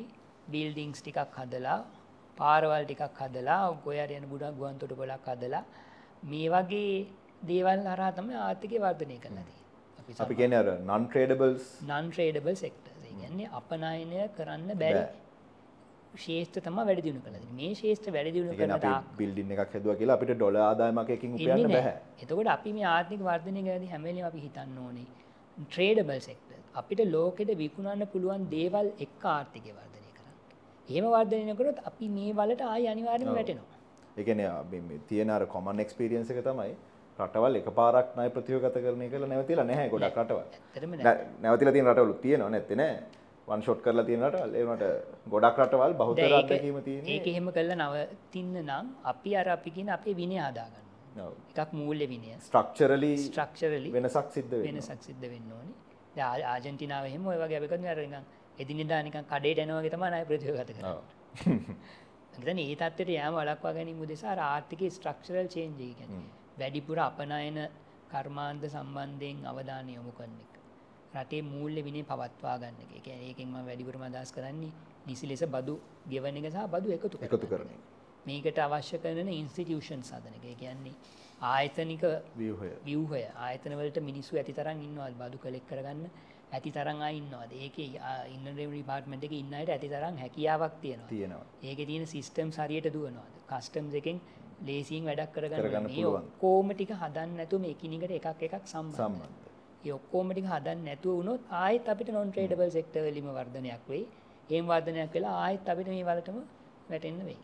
බිල්ඩිංස් 0.54 1.00
ටිකක් 1.02 1.38
හදලා 1.42 1.78
පාරවල් 2.40 2.84
ටිකක් 2.88 3.22
හදලා 3.22 3.62
ගොයර 3.86 4.10
යන 4.18 4.26
ගුඩක් 4.32 4.58
ගුවන්තොට 4.60 4.98
පොලක් 5.00 5.30
හදලා 5.32 5.64
මේ 6.32 6.50
වගේ 6.56 6.92
දේවල් 7.50 7.80
හරහා 7.92 8.12
තමයි 8.18 8.36
ආර්ථිකය 8.48 8.84
වර්ධනය 8.86 9.18
කරලා 9.24 9.46
තියෙන්නේ. 9.48 10.22
අපි 10.24 10.34
කියන්නේ 10.40 10.62
අර 10.62 10.68
non 10.90 11.10
tradables 11.14 11.64
non 11.88 12.12
tradable 12.12 12.56
sector 12.64 12.98
කියන්නේ 13.20 13.48
අපනයනය 13.58 14.20
කරන්න 14.36 14.70
බැරි 14.82 15.02
ශේෂ්ත්‍ර 16.24 16.60
තමයි 16.66 16.84
වැඩි 16.88 17.04
දියුණු 17.06 17.22
කළා 17.24 17.40
තියෙන්නේ. 17.40 17.58
මේ 17.60 17.78
ශේෂ්ත්‍ර 17.80 18.10
වැඩි 18.16 18.32
දියුණු 18.36 18.52
ඒ 18.54 18.60
කරන 18.60 18.74
තාක් 18.86 19.10
බිල්ඩින් 19.20 19.52
එකක් 19.54 19.74
හැදුවා 19.74 19.98
කියලා 20.00 20.16
අපිට 20.18 20.32
ඩොලර් 20.34 20.60
ආදායමක් 20.68 21.10
එකකින් 21.16 21.34
උපයන්න. 21.36 21.68
බෑ. 21.76 21.94
එතකොට 22.22 22.50
අපි 22.56 22.72
මේ 22.78 22.88
ආර්ථික 22.94 23.20
වර්ධනය 23.28 23.64
ගැනදී 23.68 23.92
හැම 23.94 24.08
වෙලේම 24.08 24.30
අපි 24.30 24.40
හිතන්න 24.46 24.78
ඕනේ 24.84 25.06
ට්‍රේඩබල් 25.66 26.20
සෙක්ටර්. 26.28 26.58
අපිට 26.80 27.04
ලෝකෙට 27.14 27.52
විකුණන්න 27.62 28.08
පුළුවන් 28.14 28.48
දේවල් 28.56 28.88
එක්ක 29.06 29.28
ආර්ථිකය 29.36 29.70
වර්ධනය. 29.78 30.07
එහෙම 30.88 31.04
වර්ධනය 31.06 31.54
කරොත් 31.54 31.78
අපි 31.84 32.08
මේ 32.08 32.32
වලට 32.32 32.62
ආයි 32.64 32.88
අනිවාර්යයෙන්ම 32.88 33.34
වැටෙනවා. 33.34 33.76
ඒ 34.16 34.24
කියන්නේ 34.24 34.80
මේ- 34.82 35.00
තියෙන 35.08 35.30
අර 35.30 35.46
common 35.46 35.80
experience 35.80 36.30
එක 36.32 36.40
තමයි 36.44 36.74
රටවල් 37.18 37.56
එකපාරක් 37.56 38.16
ණය 38.16 38.28
ප්‍රතිවගත 38.30 38.76
කරන 38.76 39.02
එක 39.02 39.14
නැවතිලා 39.26 39.64
නැහැ 39.64 39.88
ගොඩක් 39.88 40.16
රටවල්. 40.16 40.46
නැවතිලා 41.42 41.72
තියෙන 41.72 41.88
රටවලුත් 41.92 42.20
තියෙනවා 42.20 42.50
නැත්තේ 42.50 42.76
නෑ. 42.76 42.98
වන් 43.48 43.62
ෂොට් 43.62 43.80
කරලා 43.82 44.04
තියෙන 44.04 44.22
රටවල් 44.26 44.54
ඒ 44.54 44.64
වුණාට 44.64 45.30
ගොඩක් 45.30 45.58
රටවල් 45.58 45.94
බහුතර 46.00 46.34
අත්දැකීම 46.34 46.82
තියෙන්නේ. 46.82 47.14
ඒක 47.14 47.26
එහෙම 47.26 47.50
කළා 47.52 47.78
නවතින්න 47.84 48.54
නම් 48.62 48.86
අපි 49.04 49.36
අර 49.36 49.48
අපි 49.48 49.70
කියන 49.70 49.90
අපේ 49.90 50.14
විනය 50.14 50.36
හදාගන්න. 50.38 50.84
එකක් 51.56 51.72
මූල්‍ය 51.72 52.08
විනය. 52.08 52.32
structurally 52.40 53.12
ස්ට්‍රක්චරලි 53.18 53.92
වෙනසක් 53.92 54.28
සිද්ධ. 54.30 54.56
වෙනසක් 54.66 55.02
සිද්ධ 55.02 55.28
වෙන්න 55.34 55.52
ඕනි. 55.52 55.72
ආජන්ටිනාව 56.20 57.04
එහෙම 57.06 57.26
ඔය 57.26 57.36
වගේ 57.36 57.58
අපි 57.60 57.68
කරන්නේ 57.68 57.90
අර 57.90 57.98
නිකන් 57.98 58.24
එදිනෙදා 58.58 59.00
නිකන් 59.02 59.24
කඩේට 59.24 59.60
යනවා 59.60 59.80
වගේ 59.80 59.94
තමයි 59.94 60.10
ණය 60.10 60.24
ප්‍රතිගත 60.26 60.50
කරන්නේ. 60.70 62.62
ඒ 62.64 62.76
තත්ත්වයට 62.76 63.10
යෑම 63.10 63.34
වළක්වා 63.34 63.72
ගැනීම 63.72 64.00
උදෙසා 64.00 64.32
අර 64.32 64.40
ආර්ථිකයේ 64.44 64.90
ස්ට්‍රක්චරල් 64.90 65.48
චේන්ජ් 65.48 65.80
එක 65.82 65.96
කියන්නේ 65.98 66.24
වැඩිපුර 66.58 66.98
අපනයන 67.00 67.58
කර්මාන්ත 68.08 68.62
සම්බන්ධයෙන් 68.66 69.44
අවධානය 69.46 69.92
යොමු 69.94 70.12
කරන 70.12 70.34
එක. 70.38 70.52
රටේ 71.14 71.42
මූල්‍ය 71.44 71.82
විනය 71.82 72.02
පවත්වා 72.04 72.56
ගන්න 72.58 72.80
එක. 72.84 72.90
ඒ 72.90 73.00
කියන්නේ 73.00 73.28
ඒකෙන් 73.28 73.48
මම 73.48 73.66
වැඩිපුරම 73.66 74.02
අදහස් 74.02 74.32
කරන්නේ 74.32 74.72
නිසි 75.06 75.26
ලෙස 75.26 75.44
බදු 75.46 75.74
ගෙවන 76.06 76.36
එක 76.36 76.50
සහ 76.50 76.66
බදු 76.68 76.88
එකතු 76.92 77.14
කරන 77.14 77.28
එකතු 77.28 77.46
කරන 77.46 77.68
එක. 77.68 77.82
මේකට 78.26 78.58
අවශ්‍ය 78.60 78.98
කරන 78.98 79.28
ඉන්ස්ටිටියුෂන්ස් 79.32 80.10
හදන 80.12 80.34
එක. 80.34 80.44
ඒ 80.44 80.56
කියන්නේ 80.56 80.96
ආයතනික 81.42 82.02
ව්‍යුහය. 82.36 82.70
වියහය 82.84 83.22
ආයතනවලට 83.38 84.00
මිනිස්සු 84.00 84.36
ඇති 84.36 84.52
තරන් 84.52 84.80
ඉන්නවාද 84.80 85.14
බදු 85.14 85.38
කලෙක් 85.38 85.66
කරගන්න 85.66 86.10
ඇති 86.52 86.70
තරන් 86.70 87.02
ඉන්නවාද 87.12 87.52
ඒක 87.54 87.76
ඉන්න 87.78 88.84
පාර්ට්මට 88.86 89.24
එක 89.24 89.32
ඉන්නයට 89.34 89.70
ඇති 89.70 89.88
තරම් 89.88 90.16
හැකියාවක් 90.18 90.74
තියෙනවා 90.82 91.08
තියෙනවා. 91.08 91.44
ඒක 91.62 91.78
තියෙන 91.86 92.06
සිිස්ටම් 92.06 92.50
සරියට 92.52 92.88
දුවනවාද 92.92 93.34
කස්ටම් 93.50 93.90
එකෙන් 93.94 94.20
ලේසින් 94.66 95.04
වැඩක් 95.04 95.32
කරගන්න. 95.32 95.90
ඔක්කෝම 96.12 96.70
ටික 96.70 96.90
හදන්න 96.94 97.36
නැතුම 97.36 97.64
එකිනිකට 97.64 98.10
එකක් 98.12 98.42
එකක් 98.42 98.64
සම්බන්ධ 98.66 98.96
සම්බන්ධ. 98.96 99.34
ඒ 99.84 99.92
ඔක්කෝම 99.92 100.32
ටික 100.32 100.46
හදන්න 100.46 100.84
නැතුව 100.84 101.16
වුණොත් 101.18 101.40
ආයෙත් 101.52 101.88
අපිට 101.88 102.08
නොන් 102.10 102.32
ට්‍රේඩබල් 102.32 102.70
සෙක්ටර් 102.70 103.04
වලින්ම 103.06 103.28
වර්ධනයක් 103.32 103.84
වෙයි 103.88 104.06
ඒම් 104.50 104.66
වර්ධනයක් 104.66 105.12
වෙලා 105.14 105.36
ආයෙත් 105.44 105.68
අපිට 105.68 105.88
මේ 105.88 106.04
වලටම 106.04 106.38
වැටෙන්න 106.90 107.20
වෙයි 107.24 107.38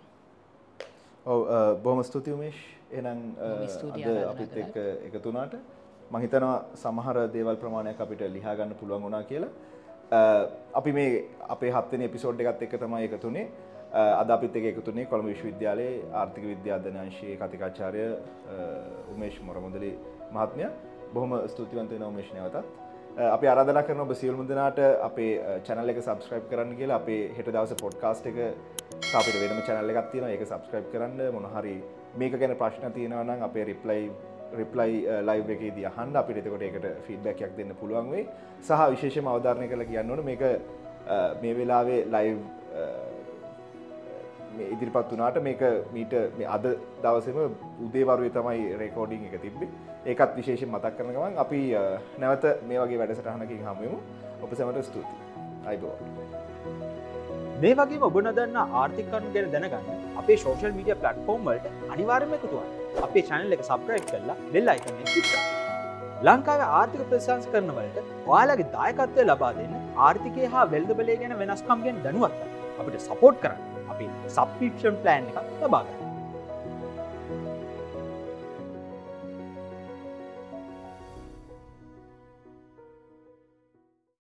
ඔව් 1.27 1.41
බොහොම 1.83 2.03
ස්තුතියි 2.03 2.35
උමේෂ්. 2.35 2.59
එහෙනම් 2.91 3.21
අ, 3.37 3.47
බොහොම 3.51 3.69
ස්තුතියි 3.69 4.05
අපිත් 4.25 4.51
කළාට. 4.51 4.77
එක්ක 5.07 5.17
එකතු 6.11 6.11
වුණාට 6.11 6.11
මම 6.11 6.21
හිතනවා 6.21 6.65
සමහර 6.75 7.29
දේවල් 7.33 7.57
ප්‍රමාණයක් 7.57 8.01
අපිට 8.01 8.21
ලියා 8.21 8.55
ගන්න 8.57 8.75
පුළුවන් 8.75 9.03
වුණා 9.03 9.23
කියලා. 9.23 9.49
අ, 10.13 10.49
අපි 10.75 10.93
මේ 10.93 11.25
අපේ 11.49 11.71
හත්වෙනි 11.71 12.05
එපිසෝඩ් 12.05 12.41
එකත් 12.41 12.63
එක්ක 12.63 12.79
තමයි 12.81 13.05
එකතුනේ. 13.05 13.49
අ, 13.93 14.21
අද 14.21 14.31
අපිත් 14.31 14.57
එක්ක 14.57 14.67
එකතුනේ 14.79 15.07
කොළඹ 15.07 15.27
විශ්වවිද්‍යාලයේ 15.27 16.05
ආර්ථික 16.13 16.45
විද්‍යා 16.45 16.77
අධ්‍යනාංශයේ 16.79 17.37
කතිකාචාර්ය 17.37 18.05
අ, 18.05 18.17
උමේෂ් 19.15 19.41
මොරමුදලි 19.43 19.99
මහත්මයා. 20.33 20.71
බොහොම 21.15 21.49
ස්තුතිවන්ත 21.49 21.91
වෙනවා 21.91 22.09
උමේෂ් 22.09 22.33
නැවතත්. 22.35 22.57
අ, 23.19 23.33
අපි 23.35 23.47
ආරාධනා 23.49 23.83
කරන 23.83 24.01
ඔබ 24.01 24.13
සියලුම 24.15 24.47
දෙනාට 24.49 24.79
අපේ 25.03 25.61
චැනල් 25.67 25.89
එක 25.89 26.03
සබස්ක්‍රයිබ් 26.03 26.49
කරන්න 26.51 26.77
කියලා 26.77 26.97
අපේ 26.97 27.33
හෙට 27.37 27.47
දවසේ 27.53 27.77
පොඩ්කාස්ට් 27.83 28.27
එක 28.27 28.37
සහ 29.03 29.15
අපිට 29.17 29.41
වෙනම 29.41 29.63
channel 29.67 29.89
එකක් 29.91 30.11
තියෙනවා 30.13 30.31
ඒක 30.31 30.47
subscribe 30.47 30.87
කරන්න 30.93 31.33
මොන 31.33 31.45
හරි 31.57 31.83
මේක 32.19 32.39
ගැන 32.41 32.57
ප්‍රශ්න 32.57 32.93
තියෙනවා 32.93 33.25
නම් 33.25 33.43
අපේ 33.43 33.65
reply 33.65 34.11
reply 34.61 34.91
uh, 35.07 35.21
live 35.31 35.49
එකේදී 35.57 35.87
අහන්න. 35.91 36.17
අපිට 36.21 36.39
එතකොට 36.43 36.63
ඒකට 36.69 36.87
feedback 37.07 37.41
එකක් 37.47 37.57
දෙන්න 37.59 37.73
පුළුවන් 37.81 38.11
වෙයි. 38.15 38.25
සහ 38.63 38.81
විශේෂයෙන්ම 38.95 39.29
අවධාරණය 39.35 39.69
කරලා 39.73 39.89
කියන්න 39.91 40.11
ඕනේ 40.11 40.27
මේක 40.31 40.43
අ, 40.45 41.17
මේ 41.43 41.55
වෙලාවේ 41.59 42.01
live 42.17 42.41
අ, 42.75 42.85
මේ 44.57 44.69
ඉදිරිපත් 44.75 45.11
වුණාට 45.13 45.39
මේක 45.49 45.63
මීට 45.95 46.15
මේ 46.39 46.47
අද 46.57 46.67
දවසේම 47.03 47.39
උදේවරුවේ 47.87 48.33
තමයි 48.39 48.63
රෙකෝඩින් 48.83 49.27
එක 49.31 49.37
තිබ්බේ. 49.47 49.69
ඒකත් 50.07 50.37
විශේෂයෙන් 50.39 50.71
මතක් 50.75 50.95
කරන 50.99 51.13
ගමන් 51.17 51.39
අපි 51.45 51.61
අ, 51.75 51.85
නැවත 52.19 52.45
මේ 52.69 52.79
වගේ 52.85 52.99
වැඩසටහනකින් 53.03 53.65
හමු 53.69 53.83
වෙමු. 53.85 53.99
ඔබ 54.43 54.51
සැමට 54.61 54.83
ස්තුතියි. 54.85 55.19
අයිබෝවන් 55.67 56.01
මේ 57.63 57.75
වගේ 57.81 58.01
ඔබ 58.09 58.17
නොදන්න 58.27 58.57
ආර්ථිකරනු 58.63 59.29
ගැන 59.35 59.51
දැනගන්න 59.53 60.17
අපේ 60.23 60.37
සෝෂල් 60.45 60.73
මීඩිය 60.79 60.97
පලට්ෆෝර්ම් 61.03 61.45
වලට 61.49 61.67
අනිවාර්මයකුතුවා 61.95 62.67
අපේ 63.03 63.25
චැනල් 63.29 63.55
එක 63.57 63.63
සබ්‍රයිට් 63.69 64.09
කරලා 64.11 64.37
බෙල් 64.55 64.73
අයිකන 64.73 65.01
ිට 65.21 65.33
ලංකාව 66.29 66.63
ආර්ථික 66.67 67.03
ප්‍රශංස් 67.11 67.47
කරනවලට 67.53 67.99
ඔයාලගේ 68.33 68.71
දායකත්වය 68.77 69.27
ලබා 69.31 69.53
දෙන්න 69.59 69.75
ආර්ථිකය 70.09 70.51
හා 70.55 70.65
වෙල්ද 70.75 70.91
බලය 71.01 71.17
ගැන 71.23 71.35
වෙනස්කම් 71.43 71.85
ගැන 71.87 72.03
දැනුවත් 72.07 72.41
අපිට 72.79 73.07
සපෝට් 73.09 73.37
කරන්න. 73.45 73.61
අපි 73.93 74.07
සබ්පික්ෂන් 74.37 74.97
ප්ලෑන් 75.03 75.31
එක 75.31 75.63
ලබාගන්න 75.65 76.04